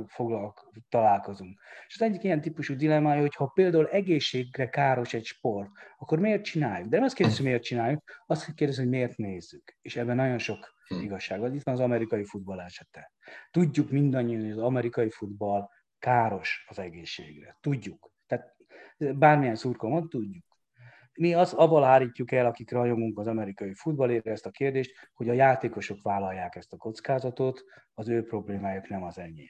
foglalk, 0.06 0.70
találkozunk. 0.88 1.60
És 1.86 1.94
az 1.94 2.02
egyik 2.02 2.22
ilyen 2.22 2.40
típusú 2.40 2.76
dilemmája, 2.76 3.20
hogy 3.20 3.34
ha 3.34 3.46
például 3.54 3.86
egészségre 3.86 4.68
káros 4.68 5.14
egy 5.14 5.24
sport, 5.24 5.70
akkor 5.98 6.18
miért 6.18 6.44
csináljuk? 6.44 6.88
De 6.88 6.96
nem 6.96 7.04
azt 7.04 7.14
kérdezzük, 7.14 7.44
miért 7.44 7.62
csináljuk, 7.62 8.02
azt 8.26 8.54
kérdezzük, 8.54 8.82
hogy 8.82 8.92
miért 8.92 9.16
nézzük. 9.16 9.76
És 9.82 9.96
ebben 9.96 10.16
nagyon 10.16 10.38
sok 10.38 10.74
hm. 10.88 11.00
igazság 11.00 11.40
van. 11.40 11.54
Itt 11.54 11.62
van 11.62 11.74
az 11.74 11.80
amerikai 11.80 12.24
futball 12.24 12.60
esete. 12.60 13.12
Tudjuk 13.50 13.90
mindannyian, 13.90 14.40
hogy 14.40 14.50
az 14.50 14.58
amerikai 14.58 15.10
futball 15.10 15.68
káros 15.98 16.66
az 16.68 16.78
egészségre. 16.78 17.56
Tudjuk. 17.60 18.10
Tehát 18.26 18.56
bármilyen 18.98 19.54
szurkolmat 19.54 20.08
tudjuk. 20.08 20.44
Mi 21.14 21.34
az 21.34 21.52
abban 21.52 21.82
hárítjuk 21.82 22.32
el, 22.32 22.46
akik 22.46 22.70
rajongunk 22.70 23.18
az 23.18 23.26
amerikai 23.26 23.74
futballért 23.74 24.26
ezt 24.26 24.46
a 24.46 24.50
kérdést, 24.50 25.10
hogy 25.14 25.28
a 25.28 25.32
játékosok 25.32 26.02
vállalják 26.02 26.56
ezt 26.56 26.72
a 26.72 26.76
kockázatot, 26.76 27.64
az 27.94 28.08
ő 28.08 28.24
problémájuk 28.24 28.88
nem 28.88 29.02
az 29.02 29.18
enyém 29.18 29.46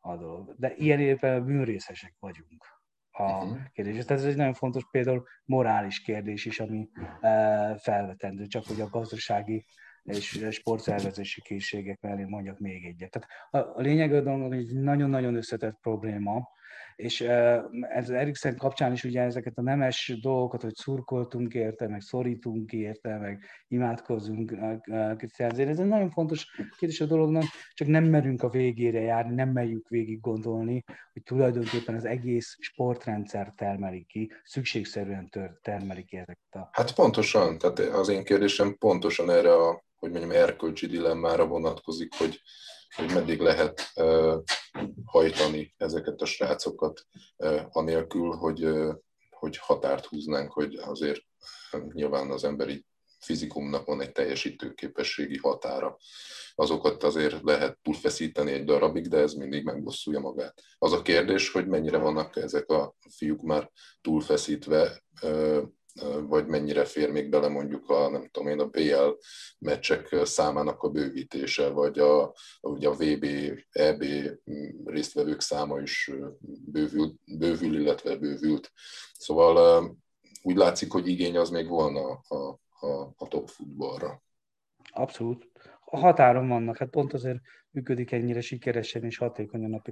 a 0.00 0.16
dolog. 0.16 0.54
De 0.58 0.74
ilyen 0.76 1.00
értelemben 1.00 1.46
bűnrészesek 1.46 2.14
vagyunk 2.18 2.64
a 3.10 3.22
uh-huh. 3.22 3.58
kérdés. 3.72 4.04
Tehát 4.04 4.22
ez 4.22 4.28
egy 4.28 4.36
nagyon 4.36 4.54
fontos 4.54 4.82
például 4.90 5.24
morális 5.44 6.00
kérdés 6.00 6.44
is, 6.44 6.60
ami 6.60 6.88
uh, 7.20 7.76
felvetendő, 7.76 8.46
csak 8.46 8.66
hogy 8.66 8.80
a 8.80 8.88
gazdasági 8.88 9.64
és 10.02 10.46
sportszervezési 10.50 11.40
készségek 11.40 12.00
mellé 12.00 12.24
mondjak 12.24 12.58
még 12.58 12.84
egyet. 12.84 13.10
Tehát 13.10 13.28
a, 13.50 13.78
a 13.78 13.80
lényeg 13.80 14.14
a 14.14 14.20
dolog, 14.20 14.46
hogy 14.46 14.58
egy 14.58 14.80
nagyon-nagyon 14.80 15.34
összetett 15.34 15.78
probléma, 15.80 16.48
és 16.96 17.20
ez 17.88 18.10
Eriksen 18.10 18.56
kapcsán 18.56 18.92
is 18.92 19.04
ugye 19.04 19.22
ezeket 19.22 19.58
a 19.58 19.62
nemes 19.62 20.18
dolgokat, 20.22 20.62
hogy 20.62 20.74
szurkoltunk 20.74 21.54
érte, 21.54 21.88
meg 21.88 22.00
szorítunk 22.00 22.72
érte, 22.72 23.16
meg 23.16 23.44
imádkozunk 23.68 24.54
Krisztián 25.16 25.50
ez 25.50 25.78
egy 25.78 25.86
nagyon 25.86 26.10
fontos 26.10 26.46
kérdés 26.78 27.00
a 27.00 27.06
dolognak, 27.06 27.44
csak 27.72 27.88
nem 27.88 28.04
merünk 28.04 28.42
a 28.42 28.48
végére 28.48 29.00
járni, 29.00 29.34
nem 29.34 29.48
merjük 29.48 29.88
végig 29.88 30.20
gondolni, 30.20 30.84
hogy 31.12 31.22
tulajdonképpen 31.22 31.94
az 31.94 32.04
egész 32.04 32.56
sportrendszer 32.60 33.52
termeli 33.56 34.04
ki, 34.08 34.32
szükségszerűen 34.44 35.30
termeli 35.62 36.04
ki 36.04 36.16
ezeket 36.16 36.54
a... 36.54 36.68
Hát 36.72 36.94
pontosan, 36.94 37.58
tehát 37.58 37.78
az 37.78 38.08
én 38.08 38.24
kérdésem 38.24 38.76
pontosan 38.78 39.30
erre 39.30 39.52
a, 39.52 39.84
hogy 39.96 40.10
mondjam, 40.10 40.30
erkölcsi 40.30 40.86
dilemmára 40.86 41.46
vonatkozik, 41.46 42.14
hogy 42.14 42.40
hogy 42.94 43.12
meddig 43.14 43.40
lehet 43.40 43.92
hajtani 45.04 45.74
ezeket 45.76 46.20
a 46.20 46.24
srácokat, 46.24 47.06
anélkül, 47.68 48.30
hogy, 48.30 48.68
hogy 49.30 49.56
határt 49.56 50.06
húznánk, 50.06 50.52
hogy 50.52 50.74
azért 50.74 51.20
nyilván 51.92 52.30
az 52.30 52.44
emberi 52.44 52.86
fizikumnak 53.20 53.86
van 53.86 54.00
egy 54.00 54.12
teljesítőképességi 54.12 55.38
határa. 55.38 55.96
Azokat 56.54 57.02
azért 57.02 57.42
lehet 57.42 57.78
túlfeszíteni 57.82 58.52
egy 58.52 58.64
darabig, 58.64 59.08
de 59.08 59.18
ez 59.18 59.32
mindig 59.32 59.64
megbosszulja 59.64 60.20
magát. 60.20 60.62
Az 60.78 60.92
a 60.92 61.02
kérdés, 61.02 61.50
hogy 61.50 61.66
mennyire 61.66 61.98
vannak 61.98 62.36
ezek 62.36 62.68
a 62.68 62.94
fiúk 63.10 63.42
már 63.42 63.70
túlfeszítve, 64.00 65.02
vagy 66.28 66.46
mennyire 66.46 66.84
fér 66.84 67.10
még 67.10 67.28
bele 67.28 67.48
mondjuk 67.48 67.90
a, 67.90 68.08
nem 68.08 68.28
tudom 68.30 68.48
én, 68.48 68.60
a 68.60 68.66
BL 68.66 69.08
meccsek 69.58 70.16
számának 70.22 70.82
a 70.82 70.88
bővítése, 70.88 71.68
vagy 71.68 71.98
a, 71.98 72.34
ugye 72.60 72.88
a 72.88 72.94
VB, 72.94 73.26
EB 73.70 74.04
résztvevők 74.84 75.40
száma 75.40 75.80
is 75.80 76.10
bővül, 76.72 77.14
bővül, 77.24 77.80
illetve 77.80 78.16
bővült. 78.16 78.72
Szóval 79.12 79.96
úgy 80.42 80.56
látszik, 80.56 80.92
hogy 80.92 81.08
igény 81.08 81.36
az 81.36 81.50
még 81.50 81.68
volna 81.68 82.22
a, 82.28 82.34
a, 82.86 83.14
a 83.16 83.28
top 83.28 83.48
futballra. 83.48 84.22
Abszolút. 84.90 85.50
A 85.84 85.98
határon 85.98 86.48
vannak, 86.48 86.76
hát 86.76 86.90
pont 86.90 87.12
azért 87.12 87.38
működik 87.70 88.12
ennyire 88.12 88.40
sikeresen 88.40 89.04
és 89.04 89.18
hatékonyan 89.18 89.74
a, 89.74 89.82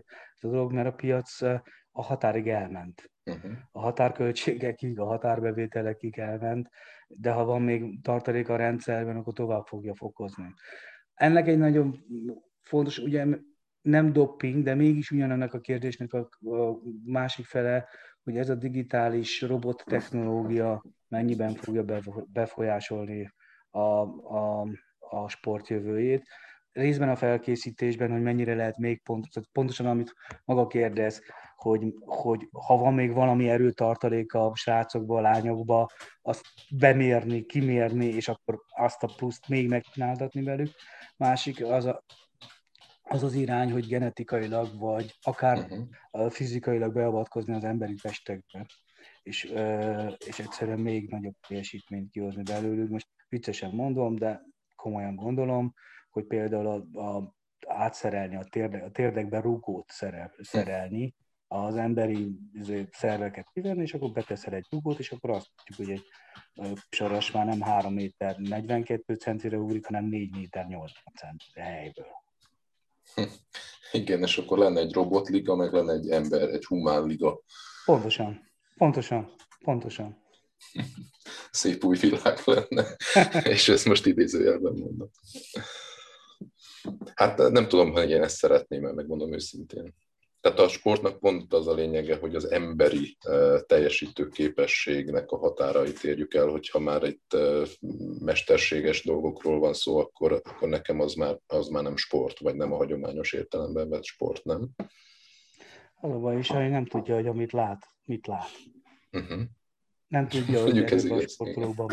a 0.40 0.48
dolog, 0.48 0.72
mert 0.72 0.88
a 0.88 0.94
piac 0.94 1.42
a 1.90 2.02
határig 2.02 2.48
elment. 2.48 3.10
Uh-huh. 3.26 3.52
A 3.72 3.80
határköltségekig, 3.80 5.00
a 5.00 5.04
határbevételekig 5.04 6.18
elment, 6.18 6.70
de 7.08 7.32
ha 7.32 7.44
van 7.44 7.62
még 7.62 8.02
tartalék 8.02 8.48
a 8.48 8.56
rendszerben, 8.56 9.16
akkor 9.16 9.32
tovább 9.32 9.66
fogja 9.66 9.94
fokozni. 9.94 10.54
Ennek 11.14 11.48
egy 11.48 11.58
nagyon 11.58 11.98
fontos, 12.62 12.98
ugye 12.98 13.26
nem 13.82 14.12
dopping, 14.12 14.62
de 14.62 14.74
mégis 14.74 15.10
ugyanennek 15.10 15.54
a 15.54 15.60
kérdésnek 15.60 16.12
a, 16.12 16.28
a 16.56 16.78
másik 17.04 17.46
fele, 17.46 17.88
hogy 18.22 18.36
ez 18.36 18.48
a 18.48 18.54
digitális 18.54 19.42
robot 19.42 19.82
technológia 19.86 20.84
mennyiben 21.08 21.54
fogja 21.54 21.84
befolyásolni 22.32 23.32
a, 23.70 23.80
a, 23.80 24.66
a 24.98 25.28
sport 25.28 25.68
jövőjét. 25.68 26.26
Részben 26.72 27.08
a 27.08 27.16
felkészítésben, 27.16 28.10
hogy 28.10 28.22
mennyire 28.22 28.54
lehet 28.54 28.78
még 28.78 29.02
pontosan, 29.02 29.48
pontosan 29.52 29.86
amit 29.86 30.14
maga 30.44 30.66
kérdez, 30.66 31.22
hogy, 31.56 31.94
hogy 32.00 32.48
ha 32.52 32.76
van 32.76 32.94
még 32.94 33.12
valami 33.12 33.48
erőtartalék 33.48 34.34
a 34.34 34.52
srácokba, 34.54 35.16
a 35.16 35.20
lányokba, 35.20 35.90
azt 36.22 36.44
bemérni, 36.70 37.44
kimérni, 37.44 38.06
és 38.06 38.28
akkor 38.28 38.60
azt 38.68 39.02
a 39.02 39.12
pluszt 39.16 39.48
még 39.48 39.68
megcsináltatni 39.68 40.42
velük. 40.42 40.70
Másik 41.16 41.64
az 41.64 41.84
a, 41.84 42.04
az 43.02 43.22
az 43.22 43.34
irány, 43.34 43.72
hogy 43.72 43.86
genetikailag, 43.86 44.78
vagy 44.78 45.14
akár 45.22 45.58
uh-huh. 45.58 46.30
fizikailag 46.30 46.92
beavatkozni 46.92 47.54
az 47.54 47.64
emberi 47.64 47.94
testekbe, 47.94 48.66
és, 49.22 49.44
és 50.26 50.38
egyszerűen 50.38 50.80
még 50.80 51.10
nagyobb 51.10 51.34
teljesítményt 51.48 52.10
kihozni 52.10 52.42
belőlük. 52.42 52.90
Most 52.90 53.08
viccesen 53.28 53.70
mondom, 53.70 54.16
de 54.16 54.42
komolyan 54.76 55.14
gondolom, 55.14 55.74
hogy 56.10 56.24
például 56.24 56.66
a, 56.66 57.00
a 57.00 57.34
átszerelni, 57.66 58.36
a, 58.36 58.44
térde, 58.50 58.78
a 58.78 58.90
térdekbe 58.90 59.40
rúgót 59.40 59.90
szerel, 59.90 60.34
szerelni, 60.38 61.14
az 61.48 61.76
emberi 61.76 62.38
izé, 62.52 62.88
szerveket 62.92 63.50
kivenni, 63.52 63.82
és 63.82 63.94
akkor 63.94 64.10
beteszel 64.10 64.54
egy 64.54 64.66
dugót, 64.70 64.98
és 64.98 65.10
akkor 65.12 65.30
azt 65.30 65.50
tudjuk, 65.64 65.88
hogy 65.88 65.98
egy 65.98 66.78
soros 66.90 67.30
már 67.30 67.46
nem 67.46 67.60
3 67.60 67.94
méter 67.94 68.36
42 68.36 69.14
centire 69.14 69.56
ugrik, 69.56 69.86
hanem 69.86 70.04
4 70.04 70.36
méter 70.36 70.66
80 70.66 71.02
centire 71.14 71.62
helyből. 71.62 72.24
Igen, 73.92 74.22
és 74.22 74.38
akkor 74.38 74.58
lenne 74.58 74.80
egy 74.80 74.92
robotliga, 74.92 75.56
meg 75.56 75.72
lenne 75.72 75.92
egy 75.92 76.10
ember, 76.10 76.48
egy 76.48 76.64
humán 76.64 77.06
liga. 77.06 77.40
Pontosan, 77.84 78.50
pontosan, 78.76 79.34
pontosan. 79.64 80.24
Szép 81.50 81.84
új 81.84 81.96
világ 81.96 82.38
lenne, 82.44 82.96
és 83.54 83.68
ezt 83.68 83.84
most 83.86 84.06
idézőjelben 84.06 84.72
mondom. 84.72 85.10
Hát 87.14 87.50
nem 87.50 87.68
tudom, 87.68 87.92
hogy 87.92 88.10
én 88.10 88.22
ezt 88.22 88.36
szeretném, 88.36 88.82
mert 88.82 88.94
megmondom 88.94 89.32
őszintén. 89.32 89.94
Tehát 90.46 90.60
a 90.60 90.68
sportnak 90.68 91.18
pont 91.18 91.52
az 91.52 91.66
a 91.66 91.74
lényege, 91.74 92.16
hogy 92.16 92.34
az 92.34 92.50
emberi 92.50 93.16
teljesítő 93.66 94.28
képességnek 94.28 95.30
a 95.30 95.36
határait 95.36 96.04
érjük 96.04 96.34
el, 96.34 96.46
hogyha 96.46 96.78
már 96.78 97.02
itt 97.02 97.36
mesterséges 98.20 99.04
dolgokról 99.04 99.58
van 99.58 99.72
szó, 99.72 99.98
akkor, 99.98 100.32
akkor 100.32 100.68
nekem 100.68 101.00
az 101.00 101.14
már, 101.14 101.38
az 101.46 101.68
már 101.68 101.82
nem 101.82 101.96
sport, 101.96 102.38
vagy 102.38 102.54
nem 102.56 102.72
a 102.72 102.76
hagyományos 102.76 103.32
értelemben 103.32 103.88
vett 103.88 104.04
sport, 104.04 104.44
nem? 104.44 104.68
Baj 106.00 106.38
is, 106.38 106.48
hogy 106.48 106.70
nem 106.70 106.86
tudja, 106.86 107.14
hogy 107.14 107.26
amit 107.26 107.52
lát, 107.52 107.86
mit 108.04 108.26
lát. 108.26 108.50
Uh-huh. 109.12 109.42
Nem 110.08 110.28
tudja, 110.28 110.62
hogy 110.64 110.78
ez 110.78 111.04
a 111.04 111.20
sportolókban 111.20 111.90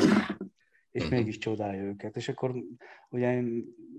és 0.92 1.04
uh-huh. 1.04 1.18
mégis 1.18 1.38
csodálja 1.38 1.84
őket. 1.84 2.16
És 2.16 2.30
akkor 2.30 2.56
ugye 3.10 3.42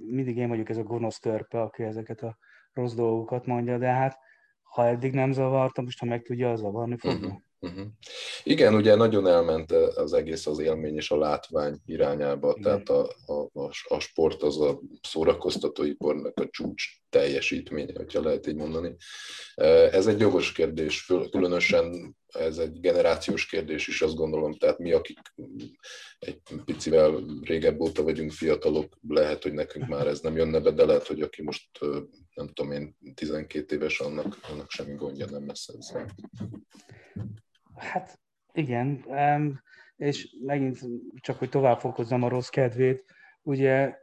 mindig 0.07 0.37
én 0.37 0.49
vagyok 0.49 0.69
ez 0.69 0.77
a 0.77 0.83
gonosz 0.83 1.19
törpe, 1.19 1.61
aki 1.61 1.83
ezeket 1.83 2.23
a 2.23 2.39
rossz 2.73 2.95
dolgokat 2.95 3.47
mondja, 3.47 3.79
de 3.79 3.89
hát 3.89 4.23
ha 4.75 4.87
eddig 4.87 5.13
nem 5.13 5.33
zavarta, 5.33 5.83
most 5.83 5.99
ha 5.99 6.07
meg 6.07 6.23
tudja, 6.23 6.57
zavarni 6.57 6.97
fogja. 6.97 7.27
Uh-huh. 7.27 7.43
Uh-huh. 7.61 7.87
Igen, 8.43 8.75
ugye 8.75 8.95
nagyon 8.95 9.27
elment 9.27 9.73
az 9.73 10.13
egész 10.13 10.47
az 10.47 10.59
élmény 10.59 10.97
és 10.97 11.11
a 11.11 11.19
látvány 11.19 11.81
irányába, 11.87 12.55
Igen. 12.57 12.63
tehát 12.63 12.89
a, 12.89 13.33
a, 13.33 13.71
a 13.89 14.01
sport 14.01 14.43
az 14.43 14.61
a 14.61 14.81
szórakoztatóiparnak 15.03 16.41
a 16.41 16.49
csúcs 16.51 16.85
teljesítménye, 17.15 17.93
hogyha 17.95 18.23
lehet 18.23 18.47
így 18.47 18.55
mondani. 18.55 18.97
Ez 19.91 20.07
egy 20.07 20.21
jogos 20.21 20.53
kérdés, 20.53 21.07
különösen 21.31 22.17
ez 22.27 22.59
egy 22.59 22.81
generációs 22.81 23.47
kérdés 23.47 23.89
is, 23.89 24.03
azt 24.03 24.15
gondolom, 24.15 24.55
tehát 24.55 24.79
mi, 24.79 24.93
akik 24.93 25.19
egy 26.19 26.41
picivel 26.65 27.25
régebb 27.43 27.81
óta 27.81 28.03
vagyunk 28.03 28.33
fiatalok, 28.33 28.99
lehet, 29.09 29.43
hogy 29.43 29.53
nekünk 29.53 29.87
már 29.87 30.07
ez 30.07 30.21
nem 30.21 30.37
jönne 30.37 30.61
be, 30.61 30.71
de 30.71 30.85
lehet, 30.85 31.07
hogy 31.07 31.21
aki 31.21 31.43
most, 31.43 31.79
nem 32.35 32.49
tudom 32.53 32.73
én, 32.73 32.97
12 33.15 33.75
éves, 33.75 34.01
annak, 34.01 34.39
annak 34.53 34.71
semmi 34.71 34.95
gondja 34.95 35.27
nem 35.31 35.47
lesz 35.47 35.69
ezzel. 35.69 36.09
Hát 37.75 38.21
igen, 38.53 39.05
és 39.97 40.37
megint 40.45 40.79
csak, 41.21 41.39
hogy 41.39 41.49
tovább 41.49 41.81
fokozzam 41.81 42.23
a 42.23 42.29
rossz 42.29 42.49
kedvét, 42.49 43.05
ugye 43.43 43.95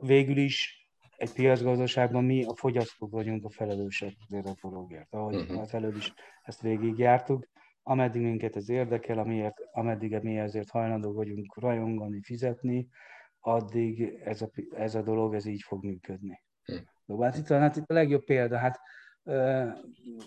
végül 0.00 0.36
is 0.36 0.77
egy 1.18 1.32
piacgazdaságban 1.32 2.24
mi 2.24 2.44
a 2.44 2.54
fogyasztók 2.54 3.10
vagyunk 3.10 3.44
a 3.44 3.50
felelősek 3.50 4.12
ezért 4.26 4.46
a 4.46 4.54
dologért, 4.62 5.14
ahogy 5.14 5.34
uh-huh. 5.34 5.60
az 5.60 5.74
előbb 5.74 5.96
is 5.96 6.12
ezt 6.42 6.60
végigjártuk. 6.60 7.46
Ameddig 7.82 8.22
minket 8.22 8.56
ez 8.56 8.68
érdekel, 8.68 9.18
amiért, 9.18 9.56
ameddig 9.72 10.18
mi 10.22 10.38
ezért 10.38 10.70
hajlandók 10.70 11.14
vagyunk 11.14 11.60
rajongani, 11.60 12.22
fizetni, 12.22 12.88
addig 13.40 14.20
ez 14.24 14.42
a, 14.42 14.50
ez 14.70 14.94
a 14.94 15.02
dolog 15.02 15.34
ez 15.34 15.46
így 15.46 15.62
fog 15.62 15.84
működni. 15.84 16.42
Uh-huh. 17.06 17.24
Hát, 17.24 17.36
itt, 17.36 17.48
hát 17.48 17.76
itt 17.76 17.90
a 17.90 17.94
legjobb 17.94 18.24
példa, 18.24 18.58
hát 18.58 18.80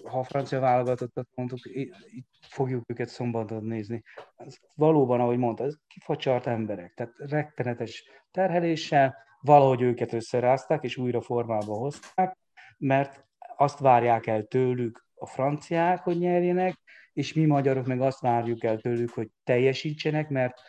ha 0.04 0.20
a 0.20 0.24
francia 0.24 0.60
válogatottat 0.60 1.28
mondtuk, 1.36 1.60
itt 1.66 2.26
fogjuk 2.42 2.84
őket 2.90 3.10
szombaton 3.10 3.64
nézni. 3.64 4.04
Ez 4.36 4.58
valóban, 4.76 5.20
ahogy 5.20 5.38
mondta, 5.38 5.64
ez 5.64 5.76
kifacsart 5.88 6.48
emberek, 6.48 6.94
tehát 6.94 7.14
rettenetes 7.18 8.04
terheléssel, 8.32 9.16
valahogy 9.42 9.82
őket 9.82 10.14
összerázták, 10.14 10.84
és 10.84 10.98
újra 10.98 11.22
formába 11.22 11.74
hozták, 11.74 12.38
mert 12.78 13.26
azt 13.58 13.80
várják 13.80 14.28
el 14.28 14.44
tőlük 14.44 15.06
a 15.16 15.26
franciák, 15.26 16.00
hogy 16.00 16.18
nyerjenek, 16.18 16.80
és 17.14 17.34
mi 17.34 17.46
magyarok 17.46 17.86
meg 17.86 18.02
azt 18.02 18.20
várjuk 18.20 18.64
el 18.64 18.78
tőlük, 18.78 19.10
hogy 19.10 19.30
teljesítsenek, 19.44 20.30
mert 20.30 20.62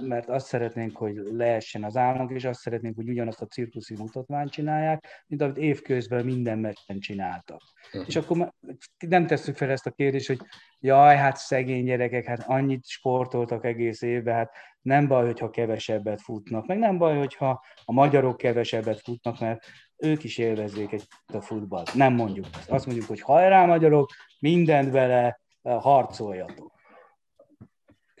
mert 0.00 0.28
azt 0.28 0.46
szeretnénk, 0.46 0.96
hogy 0.96 1.14
leessen 1.14 1.84
az 1.84 1.96
államok, 1.96 2.32
és 2.32 2.44
azt 2.44 2.60
szeretnénk, 2.60 2.96
hogy 2.96 3.08
ugyanazt 3.08 3.40
a 3.40 3.46
cirkuszi 3.46 3.94
mutatványt 3.96 4.50
csinálják, 4.50 5.24
mint 5.26 5.42
amit 5.42 5.56
évközben 5.56 6.24
minden 6.24 6.58
meccsen 6.58 6.98
csináltak. 6.98 7.60
Uh-huh. 7.86 8.04
És 8.08 8.16
akkor 8.16 8.52
nem 9.06 9.26
tesszük 9.26 9.56
fel 9.56 9.70
ezt 9.70 9.86
a 9.86 9.90
kérdést, 9.90 10.26
hogy 10.26 10.40
jaj, 10.80 11.16
hát 11.16 11.36
szegény 11.36 11.84
gyerekek, 11.84 12.24
hát 12.24 12.44
annyit 12.46 12.86
sportoltak 12.86 13.64
egész 13.64 14.02
évben, 14.02 14.34
hát 14.34 14.50
nem 14.80 15.08
baj, 15.08 15.24
hogyha 15.24 15.50
kevesebbet 15.50 16.20
futnak, 16.20 16.66
meg 16.66 16.78
nem 16.78 16.98
baj, 16.98 17.18
hogyha 17.18 17.64
a 17.84 17.92
magyarok 17.92 18.36
kevesebbet 18.36 19.00
futnak, 19.00 19.40
mert 19.40 19.64
ők 19.96 20.24
is 20.24 20.38
élvezzék 20.38 20.92
egy 20.92 21.06
a 21.32 21.40
futballt. 21.40 21.94
Nem 21.94 22.14
mondjuk 22.14 22.46
ezt. 22.58 22.70
Azt 22.70 22.86
mondjuk, 22.86 23.08
hogy 23.08 23.20
hajrá 23.20 23.64
magyarok, 23.66 24.10
mindent 24.38 24.90
vele, 24.90 25.40
harcoljatok. 25.62 26.73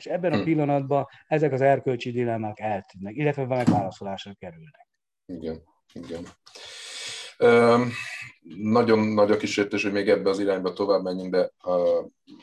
És 0.04 0.10
ebben 0.10 0.32
a 0.32 0.36
hm. 0.36 0.42
pillanatban 0.44 1.06
ezek 1.26 1.52
az 1.52 1.60
erkölcsi 1.60 2.10
dilemmák 2.10 2.60
eltűnnek, 2.60 3.16
illetve 3.16 3.46
megválaszolásra 3.46 4.34
kerülnek. 4.38 4.88
Igen, 5.26 5.62
igen. 5.92 6.22
Nagyon 8.56 8.98
nagy 8.98 9.30
a 9.30 9.36
kísértés, 9.36 9.82
hogy 9.82 9.92
még 9.92 10.08
ebbe 10.08 10.30
az 10.30 10.38
irányba 10.38 10.72
tovább 10.72 11.02
menjünk, 11.02 11.30
de 11.30 11.52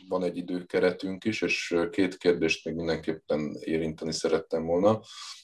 van 0.08 0.24
egy 0.24 0.38
időkeretünk 0.38 1.24
is, 1.24 1.42
és 1.42 1.76
két 1.92 2.18
kérdést 2.18 2.66
még 2.66 2.76
mindenképpen 2.76 3.58
érinteni 3.60 4.14
szerettem 4.14 4.66
volna. 4.66 5.00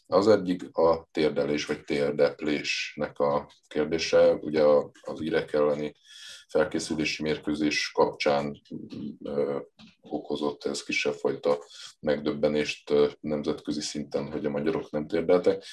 Az 0.08 0.28
egyik 0.28 0.78
a 0.78 1.08
térdelés 1.12 1.66
vagy 1.66 1.84
térdeplésnek 1.84 3.20
a 3.20 3.52
kérdése, 3.68 4.34
ugye 4.34 4.64
az 5.02 5.22
írek 5.22 5.54
elleni 5.54 5.96
felkészülési 6.48 7.24
mérkőzés 7.24 7.92
kapcsán 7.92 8.62
ö, 9.24 9.60
okozott 10.02 10.64
ez 10.64 10.84
kisebb 10.84 11.14
fajta 11.14 11.58
megdöbbenést 12.00 12.94
nemzetközi 13.20 13.82
szinten, 13.82 14.32
hogy 14.32 14.46
a 14.46 14.50
magyarok 14.50 14.92
nem 14.92 15.08
térdeltek. 15.08 15.64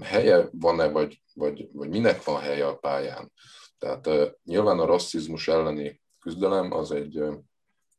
Helye 0.00 0.48
van-e, 0.52 0.88
vagy, 0.88 1.22
vagy, 1.34 1.68
vagy 1.72 1.88
minek 1.88 2.24
van 2.24 2.40
helye 2.40 2.66
a 2.66 2.76
pályán? 2.76 3.32
Tehát 3.78 4.08
nyilván 4.44 4.78
a 4.78 4.86
rasszizmus 4.86 5.48
elleni 5.48 6.00
küzdelem 6.20 6.72
az 6.72 6.90
egy 6.90 7.22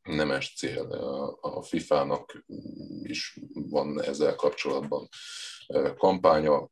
nemes 0.04 0.54
cél. 0.56 0.92
A 1.42 1.62
FIFA-nak 1.62 2.46
is 3.02 3.40
van 3.54 4.02
ezzel 4.02 4.36
kapcsolatban 4.36 5.08
kampánya, 5.98 6.70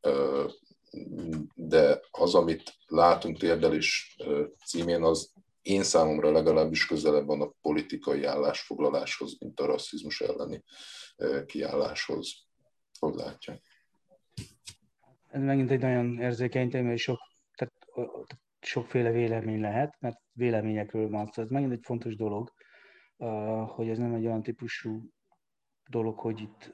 de 1.55 1.99
az, 2.11 2.35
amit 2.35 2.73
látunk 2.85 3.37
térdelés 3.37 4.17
címén, 4.65 5.03
az 5.03 5.33
én 5.61 5.83
számomra 5.83 6.31
legalábbis 6.31 6.85
közelebb 6.85 7.25
van 7.25 7.41
a 7.41 7.53
politikai 7.61 8.23
állásfoglaláshoz, 8.23 9.37
mint 9.39 9.59
a 9.59 9.65
rasszizmus 9.65 10.21
elleni 10.21 10.63
kiálláshoz. 11.45 12.33
Hogy 12.99 13.15
látja? 13.15 13.59
Ez 15.27 15.41
megint 15.41 15.71
egy 15.71 15.79
nagyon 15.79 16.19
érzékeny 16.19 16.69
téma, 16.69 16.91
és 16.91 17.01
sok, 17.01 17.19
tehát, 17.55 17.73
sokféle 18.65 19.11
vélemény 19.11 19.59
lehet, 19.59 19.95
mert 19.99 20.17
véleményekről 20.31 21.09
van 21.09 21.25
szó. 21.25 21.41
Ez 21.41 21.49
megint 21.49 21.71
egy 21.71 21.83
fontos 21.83 22.15
dolog, 22.15 22.51
hogy 23.67 23.89
ez 23.89 23.97
nem 23.97 24.13
egy 24.13 24.25
olyan 24.25 24.43
típusú 24.43 25.09
dolog, 25.89 26.19
hogy 26.19 26.41
itt 26.41 26.71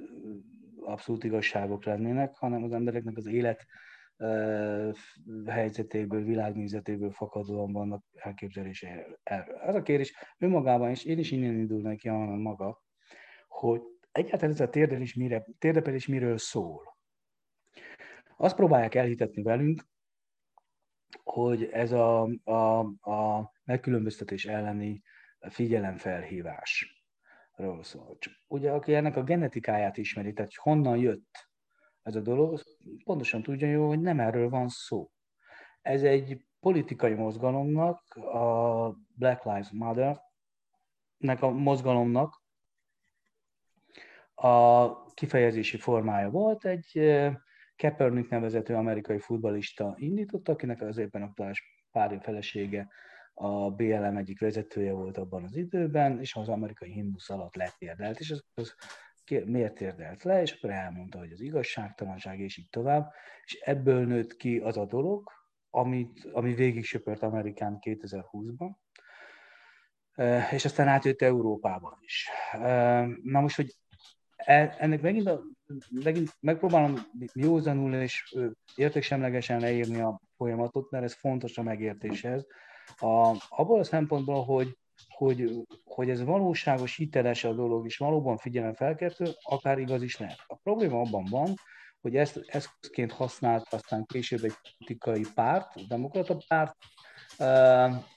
abszolút 0.81 1.23
igazságok 1.23 1.85
lennének, 1.85 2.35
hanem 2.35 2.63
az 2.63 2.71
embereknek 2.71 3.17
az 3.17 3.25
élet 3.25 3.65
helyzetéből, 5.45 6.23
világnézetéből 6.23 7.11
fakadóan 7.11 7.71
vannak 7.71 8.03
elképzelései. 8.13 8.89
Ez 9.63 9.75
a 9.75 9.81
kérdés 9.81 10.13
önmagában 10.37 10.89
is, 10.89 11.03
én 11.03 11.17
is 11.17 11.31
innen 11.31 11.53
indulnék 11.53 11.99
ki 11.99 12.09
maga, 12.09 12.81
hogy 13.47 13.81
egyáltalán 14.11 14.53
ez 14.53 14.61
a 14.61 14.69
térdelés, 14.69 15.15
mire, 15.15 15.45
térdepelés 15.57 16.07
miről 16.07 16.37
szól. 16.37 16.97
Azt 18.37 18.55
próbálják 18.55 18.95
elhitetni 18.95 19.41
velünk, 19.41 19.89
hogy 21.23 21.63
ez 21.63 21.91
a, 21.91 22.21
a, 22.43 22.79
a 23.11 23.51
megkülönböztetés 23.63 24.45
elleni 24.45 25.01
figyelemfelhívás. 25.39 26.95
Szól. 27.81 28.17
ugye, 28.47 28.71
aki 28.71 28.95
ennek 28.95 29.15
a 29.15 29.23
genetikáját 29.23 29.97
ismeri, 29.97 30.33
tehát 30.33 30.55
honnan 30.55 30.97
jött 30.97 31.49
ez 32.01 32.15
a 32.15 32.19
dolog, 32.19 32.61
pontosan 33.03 33.41
tudja 33.43 33.67
jó, 33.67 33.87
hogy 33.87 33.99
nem 33.99 34.19
erről 34.19 34.49
van 34.49 34.67
szó. 34.67 35.11
Ez 35.81 36.03
egy 36.03 36.45
politikai 36.59 37.13
mozgalomnak, 37.13 38.15
a 38.15 38.89
Black 39.15 39.43
Lives 39.43 39.69
Matter, 39.71 40.21
nek 41.17 41.41
a 41.41 41.49
mozgalomnak 41.49 42.43
a 44.33 45.03
kifejezési 45.13 45.77
formája 45.77 46.29
volt. 46.29 46.65
Egy 46.65 46.99
Kaepernick 47.81 48.29
nevezető 48.29 48.75
amerikai 48.75 49.19
futbalista 49.19 49.95
indította, 49.97 50.51
akinek 50.51 50.81
az 50.81 50.97
éppen 50.97 51.21
aktuális 51.21 51.63
párja 51.91 52.19
felesége 52.21 52.87
a 53.33 53.71
BLM 53.71 54.17
egyik 54.17 54.39
vezetője 54.39 54.91
volt 54.91 55.17
abban 55.17 55.43
az 55.43 55.55
időben, 55.55 56.19
és 56.19 56.35
az 56.35 56.49
amerikai 56.49 56.91
himnusz 56.91 57.29
alatt 57.29 57.55
letérdelt, 57.55 58.19
és 58.19 58.31
az, 58.31 58.43
az 58.53 58.75
miért 59.45 59.73
térdelt 59.73 60.23
le, 60.23 60.41
és 60.41 60.51
akkor 60.51 60.69
elmondta, 60.69 61.17
hogy 61.17 61.31
az 61.31 61.41
igazságtalanság, 61.41 62.39
és 62.39 62.57
így 62.57 62.69
tovább, 62.69 63.11
és 63.43 63.53
ebből 63.53 64.05
nőtt 64.05 64.35
ki 64.35 64.57
az 64.57 64.77
a 64.77 64.85
dolog, 64.85 65.31
amit, 65.69 66.29
ami 66.31 66.53
végig 66.53 66.83
söpört 66.83 67.21
Amerikán 67.21 67.77
2020-ban, 67.81 68.71
és 70.51 70.65
aztán 70.65 70.87
átjött 70.87 71.21
Európában 71.21 71.97
is. 72.01 72.29
Na 73.23 73.41
most, 73.41 73.55
hogy 73.55 73.75
ennek 74.45 75.01
megint, 75.01 75.27
a, 75.27 75.41
megint 75.89 76.29
megpróbálom 76.39 76.95
józanul 77.33 77.93
és 77.93 78.35
értéksemlegesen 78.75 79.59
leírni 79.59 80.01
a 80.01 80.21
folyamatot, 80.37 80.91
mert 80.91 81.03
ez 81.03 81.13
fontos 81.13 81.57
a 81.57 81.63
megértéshez. 81.63 82.45
A, 82.97 83.35
abból 83.49 83.79
a 83.79 83.83
szempontból, 83.83 84.43
hogy 84.43 84.75
hogy, 85.09 85.51
hogy 85.83 86.09
ez 86.09 86.23
valóságos, 86.23 86.95
hiteles 86.95 87.43
a 87.43 87.53
dolog, 87.53 87.85
és 87.85 87.97
valóban 87.97 88.37
felkeltő, 88.73 89.25
akár 89.41 89.79
igaz 89.79 90.01
is 90.01 90.17
lehet. 90.17 90.43
A 90.47 90.55
probléma 90.55 90.99
abban 90.99 91.25
van, 91.29 91.53
hogy 92.01 92.15
ezt 92.15 92.45
eszközként 92.47 93.11
használt 93.11 93.73
aztán 93.73 94.05
később 94.05 94.43
egy 94.43 94.53
politikai 94.77 95.25
párt, 95.35 95.75
a 95.75 95.81
demokrata 95.87 96.37
párt, 96.47 96.75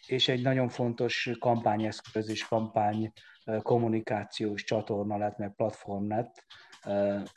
és 0.06 0.28
egy 0.28 0.42
nagyon 0.42 0.68
fontos 0.68 1.30
kampányeszköz 1.38 2.28
és 2.28 2.46
kampány 2.46 3.12
kommunikációs 3.62 4.64
csatorna 4.64 5.16
lett, 5.16 5.38
meg 5.38 5.54
platform 5.54 6.08
lett, 6.08 6.44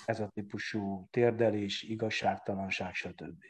ez 0.06 0.20
a 0.20 0.30
típusú 0.34 1.08
térdelés, 1.12 1.84
igazságtalanság, 1.84 2.94
stb. 2.94 3.44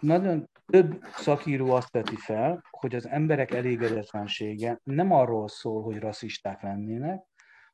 Nagyon 0.00 0.48
több 0.66 1.04
szakíró 1.14 1.70
azt 1.70 1.92
veti 1.92 2.16
fel, 2.16 2.62
hogy 2.70 2.94
az 2.94 3.08
emberek 3.08 3.50
elégedetlensége 3.50 4.80
nem 4.82 5.12
arról 5.12 5.48
szól, 5.48 5.82
hogy 5.82 5.98
rasszisták 5.98 6.62
lennének, 6.62 7.22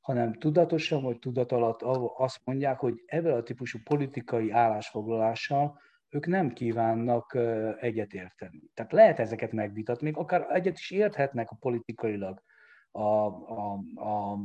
hanem 0.00 0.32
tudatosan 0.32 1.02
vagy 1.02 1.18
tudat 1.18 1.52
alatt 1.52 1.82
azt 2.16 2.40
mondják, 2.44 2.78
hogy 2.78 3.02
ebben 3.06 3.32
a 3.32 3.42
típusú 3.42 3.78
politikai 3.84 4.50
állásfoglalással 4.50 5.80
ők 6.08 6.26
nem 6.26 6.52
kívánnak 6.52 7.38
egyetérteni. 7.80 8.62
Tehát 8.74 8.92
lehet 8.92 9.18
ezeket 9.18 9.52
megvitatni, 9.52 10.04
még 10.04 10.16
akár 10.16 10.46
egyet 10.50 10.78
is 10.78 10.90
érthetnek 10.90 11.50
a 11.50 11.56
politikailag 11.60 12.42
a, 12.90 13.26
a, 13.26 13.72
a, 13.94 14.38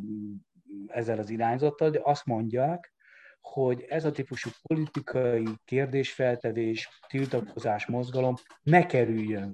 ezzel 0.87 1.17
az 1.17 1.29
irányzattal, 1.29 1.89
de 1.89 1.99
azt 2.03 2.25
mondják, 2.25 2.93
hogy 3.41 3.85
ez 3.89 4.05
a 4.05 4.11
típusú 4.11 4.49
politikai 4.61 5.47
kérdésfeltevés, 5.65 6.89
tiltakozás, 7.07 7.85
mozgalom 7.85 8.35
ne 8.63 8.85
kerüljön 8.85 9.49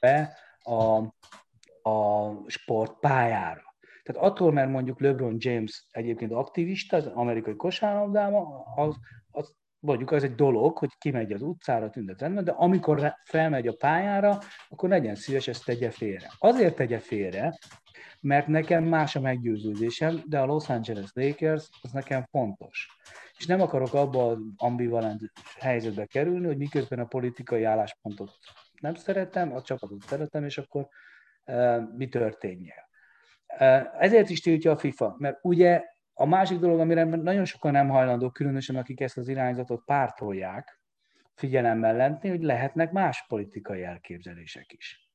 be 0.00 0.36
a, 0.58 0.96
a 1.90 2.32
sport 2.46 2.98
pályára. 3.00 3.74
Tehát 4.02 4.22
attól, 4.30 4.52
mert 4.52 4.70
mondjuk 4.70 5.00
LeBron 5.00 5.36
James 5.38 5.86
egyébként 5.90 6.32
aktivista, 6.32 6.96
az 6.96 7.06
amerikai 7.06 7.56
kosárlabdában, 7.56 8.46
az, 8.74 8.96
az 9.30 9.54
mondjuk 9.86 10.10
az 10.10 10.24
egy 10.24 10.34
dolog, 10.34 10.78
hogy 10.78 10.90
kimegy 10.98 11.32
az 11.32 11.42
utcára 11.42 11.90
tüntetni, 11.90 12.42
de 12.42 12.50
amikor 12.50 13.14
felmegy 13.24 13.66
a 13.66 13.76
pályára, 13.78 14.38
akkor 14.68 14.88
legyen 14.88 15.14
szíves, 15.14 15.48
ezt 15.48 15.64
tegye 15.64 15.90
félre. 15.90 16.30
Azért 16.38 16.74
tegye 16.74 16.98
félre, 16.98 17.58
mert 18.20 18.46
nekem 18.46 18.84
más 18.84 19.16
a 19.16 19.20
meggyőződésem, 19.20 20.22
de 20.26 20.38
a 20.38 20.44
Los 20.44 20.68
Angeles 20.68 21.10
Lakers 21.12 21.68
az 21.82 21.92
nekem 21.92 22.24
fontos. 22.30 22.88
És 23.38 23.46
nem 23.46 23.60
akarok 23.60 23.94
abba 23.94 24.26
az 24.26 24.38
ambivalent 24.56 25.20
helyzetbe 25.58 26.06
kerülni, 26.06 26.46
hogy 26.46 26.56
miközben 26.56 26.98
a 26.98 27.04
politikai 27.04 27.64
álláspontot 27.64 28.30
nem 28.80 28.94
szeretem, 28.94 29.54
a 29.54 29.62
csapatot 29.62 30.02
szeretem, 30.02 30.44
és 30.44 30.58
akkor 30.58 30.88
uh, 31.46 31.96
mi 31.96 32.08
történjen. 32.08 32.76
Uh, 33.58 34.02
ezért 34.02 34.30
is 34.30 34.40
tiltja 34.40 34.70
a 34.70 34.76
FIFA, 34.76 35.14
mert 35.18 35.38
ugye 35.42 35.82
a 36.18 36.26
másik 36.26 36.58
dolog, 36.58 36.80
amire 36.80 37.04
nagyon 37.04 37.44
sokan 37.44 37.72
nem 37.72 37.88
hajlandók, 37.88 38.32
különösen 38.32 38.76
akik 38.76 39.00
ezt 39.00 39.16
az 39.16 39.28
irányzatot 39.28 39.84
pártolják, 39.84 40.80
figyelemmel 41.34 41.96
lenni, 41.96 42.28
hogy 42.28 42.42
lehetnek 42.42 42.92
más 42.92 43.24
politikai 43.28 43.82
elképzelések 43.82 44.72
is. 44.72 45.10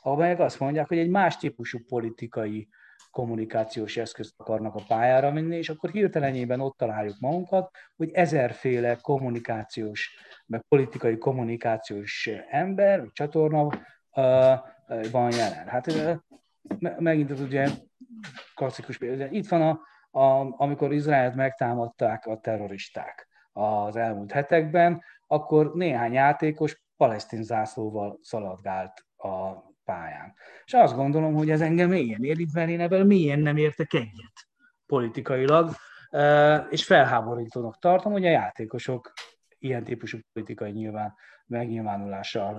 Amelyek 0.00 0.38
azt 0.38 0.60
mondják, 0.60 0.88
hogy 0.88 0.98
egy 0.98 1.08
más 1.08 1.36
típusú 1.36 1.78
politikai 1.88 2.68
kommunikációs 3.10 3.96
eszközt 3.96 4.34
akarnak 4.36 4.74
a 4.74 4.82
pályára 4.88 5.30
vinni, 5.30 5.56
és 5.56 5.68
akkor 5.68 5.90
hirtelenében 5.90 6.60
ott 6.60 6.76
találjuk 6.76 7.16
magunkat, 7.20 7.70
hogy 7.96 8.10
ezerféle 8.10 8.96
kommunikációs, 9.00 10.16
meg 10.46 10.64
politikai 10.68 11.18
kommunikációs 11.18 12.30
ember, 12.48 13.00
vagy 13.00 13.12
csatorna 13.12 13.68
van 15.10 15.30
jelen. 15.30 15.66
Hát 15.66 15.86
megint 16.98 17.30
az 17.30 17.40
ugye 17.40 17.68
klasszikus 18.54 18.98
példa. 18.98 19.26
Itt 19.30 19.48
van 19.48 19.62
a, 19.62 19.80
a, 20.14 20.54
amikor 20.62 20.92
Izraelt 20.92 21.34
megtámadták 21.34 22.26
a 22.26 22.40
terroristák 22.40 23.28
az 23.52 23.96
elmúlt 23.96 24.32
hetekben, 24.32 25.02
akkor 25.26 25.74
néhány 25.74 26.12
játékos 26.12 26.82
palesztin 26.96 27.42
zászlóval 27.42 28.18
szaladgált 28.22 29.04
a 29.16 29.52
pályán. 29.84 30.34
És 30.64 30.72
azt 30.72 30.94
gondolom, 30.94 31.34
hogy 31.34 31.50
ez 31.50 31.60
engem 31.60 31.88
mélyen 31.88 32.24
érít, 32.24 32.54
mert 32.54 32.68
én 32.68 32.80
ebből 32.80 33.04
mélyen 33.04 33.38
nem 33.38 33.56
értek 33.56 33.92
egyet 33.92 34.48
politikailag, 34.86 35.70
és 36.70 36.84
felháborítónak 36.84 37.78
tartom, 37.78 38.12
hogy 38.12 38.26
a 38.26 38.30
játékosok 38.30 39.12
ilyen 39.58 39.84
típusú 39.84 40.18
politikai 40.32 40.70
nyilván 40.70 41.14
megnyilvánulással 41.46 42.54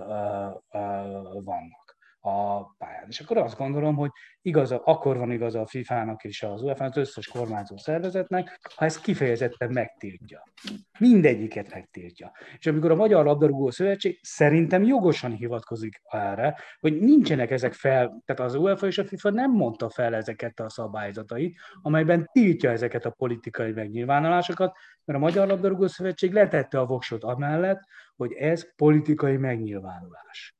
vannak 1.43 1.84
a 2.25 2.75
pályán. 2.77 3.05
És 3.07 3.19
akkor 3.19 3.37
azt 3.37 3.57
gondolom, 3.57 3.95
hogy 3.95 4.09
igaz, 4.41 4.71
akkor 4.71 5.17
van 5.17 5.31
igaza 5.31 5.61
a 5.61 5.65
FIFA-nak 5.65 6.23
és 6.23 6.43
az 6.43 6.61
UEFA, 6.61 6.83
az 6.83 6.97
összes 6.97 7.27
kormányzó 7.27 7.77
szervezetnek, 7.77 8.59
ha 8.75 8.85
ezt 8.85 9.01
kifejezetten 9.01 9.71
megtiltja. 9.71 10.43
Mindegyiket 10.99 11.73
megtiltja. 11.73 12.31
És 12.57 12.65
amikor 12.67 12.91
a 12.91 12.95
Magyar 12.95 13.25
Labdarúgó 13.25 13.69
Szövetség 13.69 14.19
szerintem 14.21 14.83
jogosan 14.83 15.31
hivatkozik 15.31 16.01
erre, 16.03 16.57
hogy 16.79 16.99
nincsenek 16.99 17.51
ezek 17.51 17.73
fel, 17.73 18.23
tehát 18.25 18.51
az 18.51 18.55
UEFA 18.55 18.87
és 18.87 18.97
a 18.97 19.05
FIFA 19.05 19.29
nem 19.29 19.51
mondta 19.51 19.89
fel 19.89 20.15
ezeket 20.15 20.59
a 20.59 20.69
szabályzatait, 20.69 21.57
amelyben 21.81 22.29
tiltja 22.31 22.71
ezeket 22.71 23.05
a 23.05 23.15
politikai 23.17 23.71
megnyilvánulásokat, 23.71 24.75
mert 25.05 25.19
a 25.19 25.21
Magyar 25.21 25.47
Labdarúgó 25.47 25.87
Szövetség 25.87 26.33
letette 26.33 26.79
a 26.79 26.85
voksot 26.85 27.23
amellett, 27.23 27.79
hogy 28.15 28.33
ez 28.33 28.75
politikai 28.75 29.37
megnyilvánulás 29.37 30.54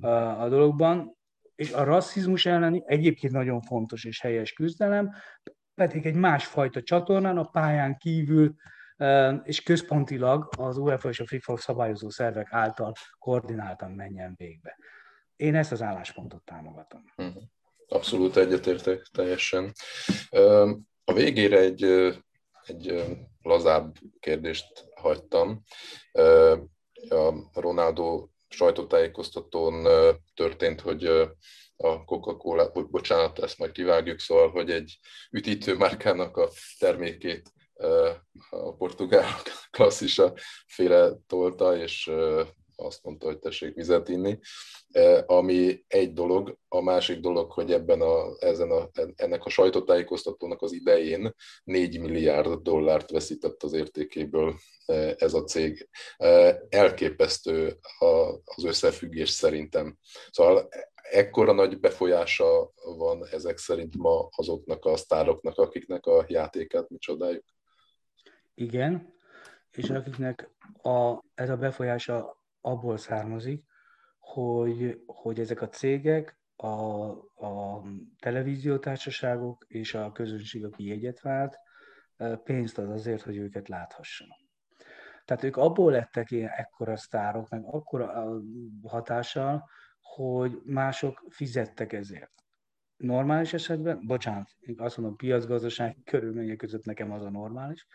a, 0.00 0.08
a 0.42 0.48
dologban, 0.48 1.16
és 1.54 1.72
a 1.72 1.84
rasszizmus 1.84 2.46
elleni 2.46 2.82
egyébként 2.86 3.32
nagyon 3.32 3.60
fontos 3.60 4.04
és 4.04 4.20
helyes 4.20 4.52
küzdelem, 4.52 5.12
pedig 5.74 6.06
egy 6.06 6.14
másfajta 6.14 6.82
csatornán, 6.82 7.38
a 7.38 7.44
pályán 7.44 7.96
kívül 7.96 8.54
és 9.42 9.62
központilag 9.62 10.48
az 10.56 10.76
UEFA 10.76 11.08
és 11.08 11.20
a 11.20 11.26
FIFA 11.26 11.56
szabályozó 11.56 12.10
szervek 12.10 12.48
által 12.50 12.92
koordináltan 13.18 13.90
menjen 13.90 14.34
végbe. 14.36 14.76
Én 15.36 15.54
ezt 15.54 15.72
az 15.72 15.82
álláspontot 15.82 16.42
támogatom. 16.44 17.12
Mhm. 17.16 17.36
Abszolút 17.88 18.36
egyetértek 18.36 19.06
teljesen. 19.12 19.72
A 21.04 21.12
végére 21.12 21.58
egy, 21.58 21.82
egy 22.66 23.04
lazább 23.42 23.94
kérdést 24.20 24.88
hagytam. 24.94 25.62
A 27.08 27.60
Ronaldo 27.60 28.28
sajtótájékoztatón 28.48 29.86
történt, 30.34 30.80
hogy 30.80 31.04
a 31.76 32.04
Coca-Cola, 32.04 32.70
bocsánat, 32.90 33.38
ezt 33.38 33.58
majd 33.58 33.72
kivágjuk, 33.72 34.18
szóval, 34.18 34.50
hogy 34.50 34.70
egy 34.70 34.98
üdítő 35.30 35.76
márkának 35.76 36.36
a 36.36 36.48
termékét 36.78 37.52
a 38.50 38.74
portugál 38.76 39.30
klasszisa 39.70 40.34
féle 40.66 41.12
tolta, 41.26 41.76
és 41.76 42.10
azt 42.80 43.04
mondta, 43.04 43.26
hogy 43.26 43.38
tessék 43.38 43.74
vizet 43.74 44.08
inni, 44.08 44.38
ami 45.26 45.84
egy 45.86 46.12
dolog. 46.12 46.58
A 46.68 46.80
másik 46.80 47.20
dolog, 47.20 47.52
hogy 47.52 47.72
ebben 47.72 48.00
a, 48.00 48.36
ezen 48.38 48.70
a, 48.70 48.90
ennek 49.16 49.44
a 49.44 49.48
sajtótájékoztatónak 49.48 50.62
az 50.62 50.72
idején 50.72 51.34
4 51.64 52.00
milliárd 52.00 52.52
dollárt 52.62 53.10
veszített 53.10 53.62
az 53.62 53.72
értékéből 53.72 54.54
ez 55.16 55.34
a 55.34 55.44
cég. 55.44 55.88
Elképesztő 56.68 57.78
az 58.44 58.64
összefüggés 58.64 59.30
szerintem. 59.30 59.96
Szóval 60.30 60.68
ekkora 61.10 61.52
nagy 61.52 61.80
befolyása 61.80 62.72
van 62.96 63.26
ezek 63.26 63.58
szerint 63.58 63.96
ma 63.96 64.28
azoknak 64.36 64.84
a 64.84 64.96
sztároknak, 64.96 65.58
akiknek 65.58 66.06
a 66.06 66.24
játékát 66.28 66.88
mi 66.88 66.98
csodáljuk. 66.98 67.44
Igen, 68.54 69.14
és 69.70 69.90
akiknek 69.90 70.50
a, 70.82 71.24
ez 71.34 71.50
a 71.50 71.56
befolyása 71.56 72.37
abból 72.60 72.96
származik, 72.96 73.64
hogy, 74.18 75.02
hogy 75.06 75.40
ezek 75.40 75.62
a 75.62 75.68
cégek, 75.68 76.38
a, 76.56 77.08
a 77.46 77.82
televíziótársaságok 78.18 79.64
és 79.68 79.94
a 79.94 80.12
közönség, 80.12 80.64
aki 80.64 80.86
jegyet 80.86 81.20
vált, 81.20 81.58
pénzt 82.44 82.78
ad 82.78 82.90
azért, 82.90 83.22
hogy 83.22 83.36
őket 83.36 83.68
láthassanak. 83.68 84.38
Tehát 85.24 85.42
ők 85.42 85.56
abból 85.56 85.92
lettek 85.92 86.30
ilyen 86.30 86.50
ekkora 86.56 86.96
sztárok, 86.96 87.48
meg 87.48 87.64
akkora 87.64 88.40
hatással, 88.82 89.68
hogy 90.00 90.60
mások 90.64 91.24
fizettek 91.28 91.92
ezért. 91.92 92.37
Normális 92.98 93.52
esetben, 93.52 94.00
bocsánat, 94.06 94.48
azt 94.76 94.96
mondom, 94.96 95.16
piacgazdasági 95.16 96.02
körülmények 96.04 96.56
között 96.56 96.84
nekem 96.84 97.12
az 97.12 97.22
a 97.22 97.30
normális, 97.30 97.86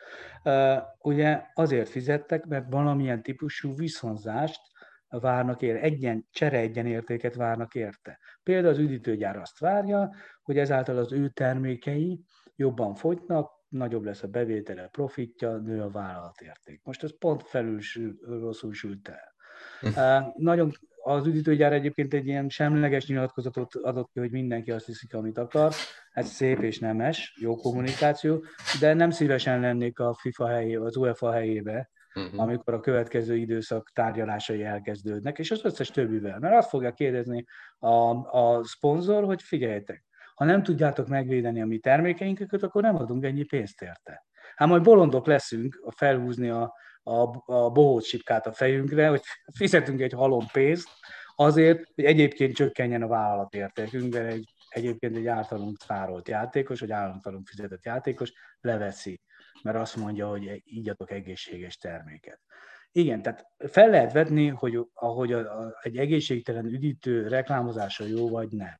ugye 0.99 1.41
azért 1.53 1.89
fizettek, 1.89 2.45
mert 2.45 2.65
valamilyen 2.69 3.23
típusú 3.23 3.75
viszonzást 3.75 4.61
várnak 5.07 5.61
ér, 5.61 5.75
egyen, 5.75 6.27
csere 6.31 6.57
egyenértéket 6.57 7.35
várnak 7.35 7.75
érte. 7.75 8.19
Például 8.43 8.73
az 8.73 8.79
üdítőgyár 8.79 9.37
azt 9.37 9.59
várja, 9.59 10.13
hogy 10.43 10.57
ezáltal 10.57 10.97
az 10.97 11.11
ő 11.11 11.29
termékei 11.29 12.23
jobban 12.55 12.95
fogynak, 12.95 13.51
nagyobb 13.67 14.03
lesz 14.03 14.23
a 14.23 14.27
bevétele, 14.27 14.87
profitja, 14.87 15.57
nő 15.57 15.81
a 15.81 15.89
vállalatérték. 15.89 16.81
Most 16.83 17.03
ez 17.03 17.17
pont 17.17 17.43
felül 17.43 17.79
rosszul 18.21 18.73
sült 18.73 19.07
el. 19.07 19.33
Uh, 19.81 20.33
nagyon 20.35 20.71
az 21.03 21.27
üdítőgyár 21.27 21.73
egyébként 21.73 22.13
egy 22.13 22.27
ilyen 22.27 22.49
semleges 22.49 23.07
nyilatkozatot 23.07 23.75
adott 23.75 24.09
ki, 24.13 24.19
hogy 24.19 24.31
mindenki 24.31 24.71
azt 24.71 24.85
hiszik, 24.85 25.13
amit 25.13 25.37
akar. 25.37 25.73
Ez 26.11 26.27
szép 26.27 26.59
és 26.59 26.79
nemes, 26.79 27.37
jó 27.41 27.55
kommunikáció, 27.55 28.43
de 28.79 28.93
nem 28.93 29.09
szívesen 29.09 29.59
lennék 29.59 29.99
a 29.99 30.13
FIFA 30.13 30.47
helyébe, 30.47 30.85
az 30.85 30.95
UEFA 30.95 31.31
helyébe, 31.31 31.89
uh-huh. 32.15 32.41
amikor 32.41 32.73
a 32.73 32.79
következő 32.79 33.35
időszak 33.35 33.91
tárgyalásai 33.93 34.63
elkezdődnek, 34.63 35.39
és 35.39 35.51
az 35.51 35.65
összes 35.65 35.91
többivel. 35.91 36.39
Mert 36.39 36.55
azt 36.55 36.69
fogja 36.69 36.91
kérdezni 36.91 37.45
a, 37.79 37.89
a 38.37 38.63
szponzor, 38.63 39.23
hogy 39.23 39.41
figyeljetek, 39.41 40.03
ha 40.35 40.45
nem 40.45 40.63
tudjátok 40.63 41.07
megvédeni 41.07 41.61
a 41.61 41.65
mi 41.65 41.77
termékeinket, 41.77 42.63
akkor 42.63 42.81
nem 42.81 42.95
adunk 42.95 43.25
ennyi 43.25 43.43
pénzt 43.43 43.81
érte. 43.81 44.25
Hát 44.55 44.67
majd 44.67 44.83
bolondok 44.83 45.25
leszünk 45.25 45.81
a 45.85 45.91
felhúzni 45.91 46.49
a, 46.49 46.73
a, 47.03 47.43
a 47.53 47.69
bohóc 47.69 48.05
sipkát 48.05 48.47
a 48.47 48.53
fejünkre, 48.53 49.07
hogy 49.07 49.21
fizetünk 49.53 50.01
egy 50.01 50.13
halom 50.13 50.45
pénzt, 50.51 50.89
azért, 51.35 51.91
hogy 51.95 52.03
egyébként 52.03 52.55
csökkenjen 52.55 53.01
a 53.01 53.07
vállalatértékünk, 53.07 54.13
de 54.13 54.25
egy, 54.25 54.49
egyébként 54.69 55.15
egy 55.15 55.27
általunk 55.27 55.77
tárolt 55.77 56.27
játékos, 56.27 56.79
vagy 56.79 56.91
általunk 56.91 57.47
fizetett 57.47 57.85
játékos 57.85 58.33
leveszi, 58.61 59.21
mert 59.63 59.77
azt 59.77 59.95
mondja, 59.95 60.27
hogy 60.27 60.61
így 60.65 60.89
adok 60.89 61.11
egészséges 61.11 61.77
terméket. 61.77 62.39
Igen, 62.91 63.21
tehát 63.21 63.45
fel 63.57 63.89
lehet 63.89 64.11
vetni, 64.11 64.47
hogy 64.47 64.79
ahogy 64.93 65.33
a, 65.33 65.59
a, 65.59 65.79
egy 65.81 65.97
egészségtelen 65.97 66.65
üdítő 66.65 67.27
reklámozása 67.27 68.05
jó 68.05 68.29
vagy 68.29 68.51
nem. 68.51 68.79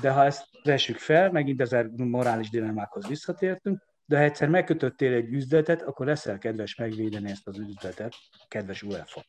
De 0.00 0.10
ha 0.10 0.24
ezt 0.24 0.46
vessük 0.62 0.96
fel, 0.96 1.30
megint 1.30 1.60
ezer 1.60 1.86
morális 1.86 2.50
dilemmákhoz 2.50 3.06
visszatértünk, 3.06 3.82
de 4.06 4.16
ha 4.16 4.22
egyszer 4.22 4.48
megkötöttél 4.48 5.12
egy 5.12 5.32
üzletet, 5.32 5.82
akkor 5.82 6.06
leszel 6.06 6.38
kedves 6.38 6.74
megvédeni 6.74 7.30
ezt 7.30 7.46
az 7.48 7.58
üzletet, 7.58 8.14
kedves 8.48 8.82
UEFA. 8.82 9.24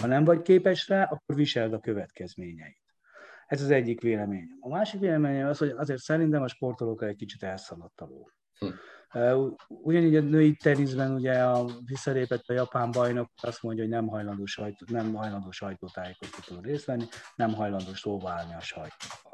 Ha 0.00 0.06
nem 0.06 0.24
vagy 0.24 0.42
képes 0.42 0.88
rá, 0.88 1.02
akkor 1.02 1.36
viseld 1.36 1.72
a 1.72 1.78
következményeit. 1.78 2.82
Ez 3.46 3.62
az 3.62 3.70
egyik 3.70 4.00
vélemény. 4.00 4.48
A 4.60 4.68
másik 4.68 5.00
vélemény 5.00 5.42
az, 5.42 5.58
hogy 5.58 5.68
azért 5.68 6.00
szerintem 6.00 6.42
a 6.42 6.48
sportolókkal 6.48 7.08
egy 7.08 7.16
kicsit 7.16 7.42
elszaladt 7.42 8.00
a 8.00 8.04
ló. 8.04 8.30
Hm. 8.58 8.66
Ugyanígy 9.68 10.16
a 10.16 10.20
női 10.20 10.56
teniszben 10.56 11.14
ugye 11.14 11.44
a 11.44 11.66
visszalépett 11.84 12.48
a 12.48 12.52
japán 12.52 12.90
bajnok 12.90 13.30
azt 13.42 13.62
mondja, 13.62 13.82
hogy 13.82 13.92
nem 13.92 14.06
hajlandó, 14.06 14.46
sajtó, 14.46 14.86
nem 14.88 15.14
hajlandó 15.14 15.50
sajtótájékoztatón 15.50 16.62
részt 16.62 16.84
venni, 16.84 17.04
nem 17.36 17.54
hajlandó 17.54 17.94
szóba 17.94 18.30
állni 18.30 18.54
a 18.54 18.60
sajtóval. 18.60 19.27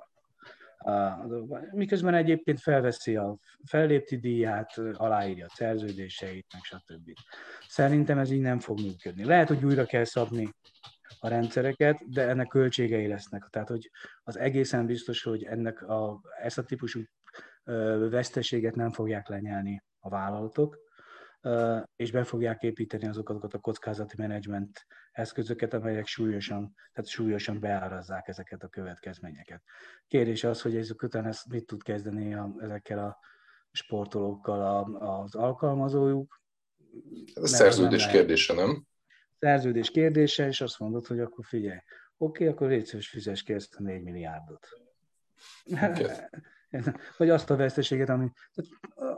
Miközben 1.72 2.14
egyébként 2.14 2.60
felveszi 2.60 3.16
a 3.16 3.36
fellépti 3.64 4.16
díját, 4.16 4.78
aláírja 4.92 5.46
a 5.46 5.52
szerződéseit, 5.54 6.46
meg 6.52 6.62
stb. 6.62 7.10
Szerintem 7.68 8.18
ez 8.18 8.30
így 8.30 8.40
nem 8.40 8.58
fog 8.58 8.80
működni. 8.80 9.24
Lehet, 9.24 9.48
hogy 9.48 9.64
újra 9.64 9.84
kell 9.84 10.04
szabni 10.04 10.54
a 11.20 11.28
rendszereket, 11.28 12.08
de 12.08 12.28
ennek 12.28 12.46
költségei 12.46 13.06
lesznek. 13.06 13.46
Tehát, 13.50 13.68
hogy 13.68 13.90
az 14.22 14.38
egészen 14.38 14.86
biztos, 14.86 15.22
hogy 15.22 15.44
ennek 15.44 15.82
a, 15.88 16.20
ezt 16.42 16.58
a 16.58 16.62
típusú 16.62 17.00
veszteséget 18.10 18.74
nem 18.74 18.90
fogják 18.90 19.28
lenyelni 19.28 19.82
a 19.98 20.08
vállalatok, 20.08 20.83
és 21.96 22.10
be 22.10 22.24
fogják 22.24 22.62
építeni 22.62 23.06
azokat 23.06 23.54
a 23.54 23.58
kockázati 23.58 24.14
menedzsment 24.18 24.86
eszközöket, 25.12 25.74
amelyek 25.74 26.06
súlyosan, 26.06 26.74
tehát 26.92 27.10
súlyosan 27.10 27.60
beárazzák 27.60 28.28
ezeket 28.28 28.62
a 28.62 28.68
következményeket. 28.68 29.62
Kérdés 30.08 30.44
az, 30.44 30.62
hogy 30.62 30.76
ezek 30.76 31.02
után 31.02 31.26
ezt 31.26 31.48
mit 31.48 31.66
tud 31.66 31.82
kezdeni 31.82 32.34
a, 32.34 32.54
ezekkel 32.58 32.98
a 32.98 33.18
sportolókkal 33.70 34.60
a, 34.60 35.20
az 35.20 35.34
alkalmazójuk. 35.34 36.40
Ez 37.34 37.50
szerződés 37.50 38.04
nem 38.04 38.12
kérdése, 38.12 38.54
nem? 38.54 38.86
Szerződés 39.38 39.90
kérdése, 39.90 40.46
és 40.46 40.60
azt 40.60 40.78
mondod, 40.78 41.06
hogy 41.06 41.20
akkor 41.20 41.44
figyelj, 41.44 41.78
oké, 42.16 42.46
akkor 42.46 42.68
légy 42.68 42.84
szíves, 42.84 43.08
fizes 43.08 43.42
ki 43.42 43.52
ezt 43.52 43.74
a 43.74 43.82
4 43.82 44.02
milliárdot. 44.02 44.68
Okay. 45.72 46.06
Vagy 47.18 47.30
azt 47.30 47.50
a 47.50 47.56
veszteséget, 47.56 48.08
ami, 48.08 48.30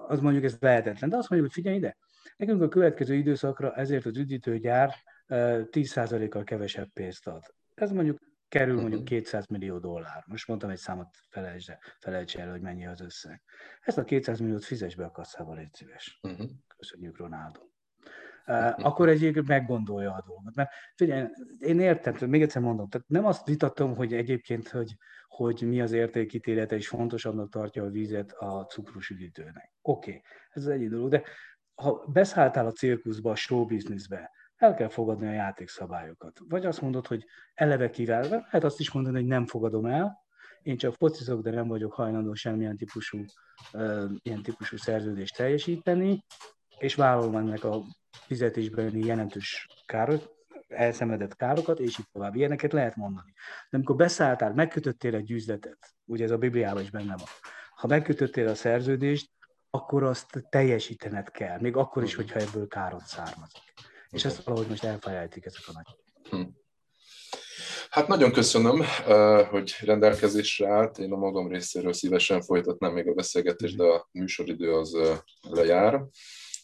az 0.06 0.20
mondjuk 0.20 0.44
ez 0.44 0.56
lehetetlen. 0.60 1.10
De 1.10 1.16
azt 1.16 1.28
mondjuk, 1.28 1.52
hogy 1.52 1.62
figyelj 1.62 1.76
ide, 1.76 1.96
nekünk 2.36 2.62
a 2.62 2.68
következő 2.68 3.14
időszakra 3.14 3.74
ezért 3.74 4.06
az 4.06 4.16
üdítőgyár 4.16 4.94
10%-kal 5.28 6.44
kevesebb 6.44 6.88
pénzt 6.92 7.26
ad. 7.26 7.42
Ez 7.74 7.90
mondjuk 7.90 8.18
kerül 8.48 8.80
mondjuk 8.80 9.04
200 9.04 9.46
mhm. 9.46 9.58
millió 9.58 9.78
dollár. 9.78 10.24
Most 10.26 10.48
mondtam 10.48 10.70
egy 10.70 10.78
számot, 10.78 11.08
felejtsd, 11.28 11.78
felejts 11.98 12.36
el, 12.36 12.50
hogy 12.50 12.60
mennyi 12.60 12.86
az 12.86 13.00
összeg. 13.00 13.42
Ezt 13.80 13.98
a 13.98 14.04
200 14.04 14.38
milliót 14.38 14.64
fizes 14.64 14.94
be 14.94 15.04
a 15.04 15.10
kasszába, 15.10 15.54
légy 15.54 15.74
szíves. 15.74 16.18
Uh-huh. 16.22 16.50
Köszönjük, 16.76 17.18
Ronaldo. 17.18 17.60
Uh, 18.46 18.86
akkor 18.86 19.08
egyébként 19.08 19.46
meggondolja 19.46 20.12
a 20.12 20.24
dolgot. 20.26 20.54
Mert 20.54 20.70
figyelj, 20.94 21.28
én 21.58 21.80
értem, 21.80 22.28
még 22.28 22.42
egyszer 22.42 22.62
mondom, 22.62 22.88
tehát 22.88 23.08
nem 23.08 23.24
azt 23.24 23.46
vitatom, 23.46 23.96
hogy 23.96 24.14
egyébként, 24.14 24.68
hogy, 24.68 24.96
hogy 25.28 25.62
mi 25.62 25.80
az 25.80 25.92
értékítélete, 25.92 26.76
és 26.76 26.88
fontosabbnak 26.88 27.50
tartja 27.50 27.84
a 27.84 27.90
vízet 27.90 28.32
a 28.32 28.64
cukrus 28.64 29.10
üdítőnek. 29.10 29.72
Oké, 29.82 30.10
okay, 30.10 30.22
ez 30.50 30.62
az 30.62 30.68
egyik 30.68 30.88
dolog, 30.88 31.10
de 31.10 31.22
ha 31.82 32.04
beszálltál 32.06 32.66
a 32.66 32.72
cirkuszba, 32.72 33.30
a 33.30 33.34
showbizniszbe, 33.34 34.30
el 34.56 34.74
kell 34.74 34.88
fogadni 34.88 35.26
a 35.26 35.32
játékszabályokat. 35.32 36.40
Vagy 36.48 36.66
azt 36.66 36.80
mondod, 36.80 37.06
hogy 37.06 37.24
eleve 37.54 37.90
kivelve, 37.90 38.36
lehet 38.36 38.64
azt 38.64 38.80
is 38.80 38.92
mondani, 38.92 39.16
hogy 39.16 39.26
nem 39.26 39.46
fogadom 39.46 39.86
el, 39.86 40.24
én 40.62 40.76
csak 40.76 40.94
focizok, 40.94 41.42
de 41.42 41.50
nem 41.50 41.68
vagyok 41.68 41.92
hajlandó 41.92 42.34
semmilyen 42.34 42.76
típusú, 42.76 43.24
uh, 43.72 44.10
ilyen 44.22 44.42
típusú 44.42 44.76
szerződést 44.76 45.36
teljesíteni, 45.36 46.24
és 46.78 46.94
vállalom 46.94 47.36
ennek 47.36 47.64
a 47.64 47.82
fizetésben 48.10 48.96
jelentős 48.96 49.68
károt, 49.86 50.34
elszenvedett 50.68 51.36
károkat, 51.36 51.80
és 51.80 51.98
így 51.98 52.06
tovább. 52.12 52.34
Ilyeneket 52.34 52.72
lehet 52.72 52.96
mondani. 52.96 53.32
De 53.70 53.76
amikor 53.76 53.96
beszálltál, 53.96 54.54
megkötöttél 54.54 55.14
egy 55.14 55.30
üzletet, 55.30 55.94
ugye 56.04 56.24
ez 56.24 56.30
a 56.30 56.38
Bibliában 56.38 56.82
is 56.82 56.90
benne 56.90 57.16
van, 57.16 57.28
ha 57.74 57.86
megkötöttél 57.86 58.48
a 58.48 58.54
szerződést, 58.54 59.30
akkor 59.76 60.02
azt 60.02 60.46
teljesítened 60.50 61.30
kell, 61.30 61.60
még 61.60 61.76
akkor 61.76 62.02
is, 62.02 62.14
hogyha 62.14 62.40
ebből 62.40 62.68
károd 62.68 63.02
származik. 63.02 63.62
És 64.10 64.24
ezt 64.24 64.42
valahogy 64.42 64.68
most 64.68 64.84
elfelejtik 64.84 65.44
ezek 65.44 65.62
a 65.66 65.72
nagy. 65.72 65.96
Hm. 66.30 66.48
Hát 67.90 68.08
nagyon 68.08 68.32
köszönöm, 68.32 68.82
hogy 69.50 69.76
rendelkezésre 69.80 70.68
állt. 70.68 70.98
Én 70.98 71.12
a 71.12 71.16
magam 71.16 71.48
részéről 71.48 71.92
szívesen 71.92 72.42
folytatnám 72.42 72.92
még 72.92 73.08
a 73.08 73.14
beszélgetést, 73.14 73.76
de 73.76 73.84
a 73.84 74.08
műsoridő 74.12 74.72
az 74.72 74.98
lejár. 75.40 76.04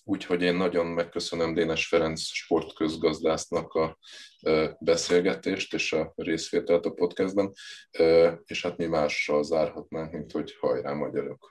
Úgyhogy 0.04 0.42
én 0.42 0.54
nagyon 0.54 0.86
megköszönöm 0.86 1.54
Dénes 1.54 1.86
Ferenc 1.86 2.20
sportközgazdásznak 2.20 3.72
a 3.72 3.98
beszélgetést 4.78 5.74
és 5.74 5.92
a 5.92 6.12
részvételt 6.16 6.86
a 6.86 6.90
podcastben, 6.90 7.52
és 8.44 8.62
hát 8.62 8.76
mi 8.76 8.86
mással 8.86 9.42
zárhatnánk, 9.42 10.12
mint 10.12 10.32
hogy 10.32 10.56
hajrá 10.60 10.92
magyarok! 10.92 11.50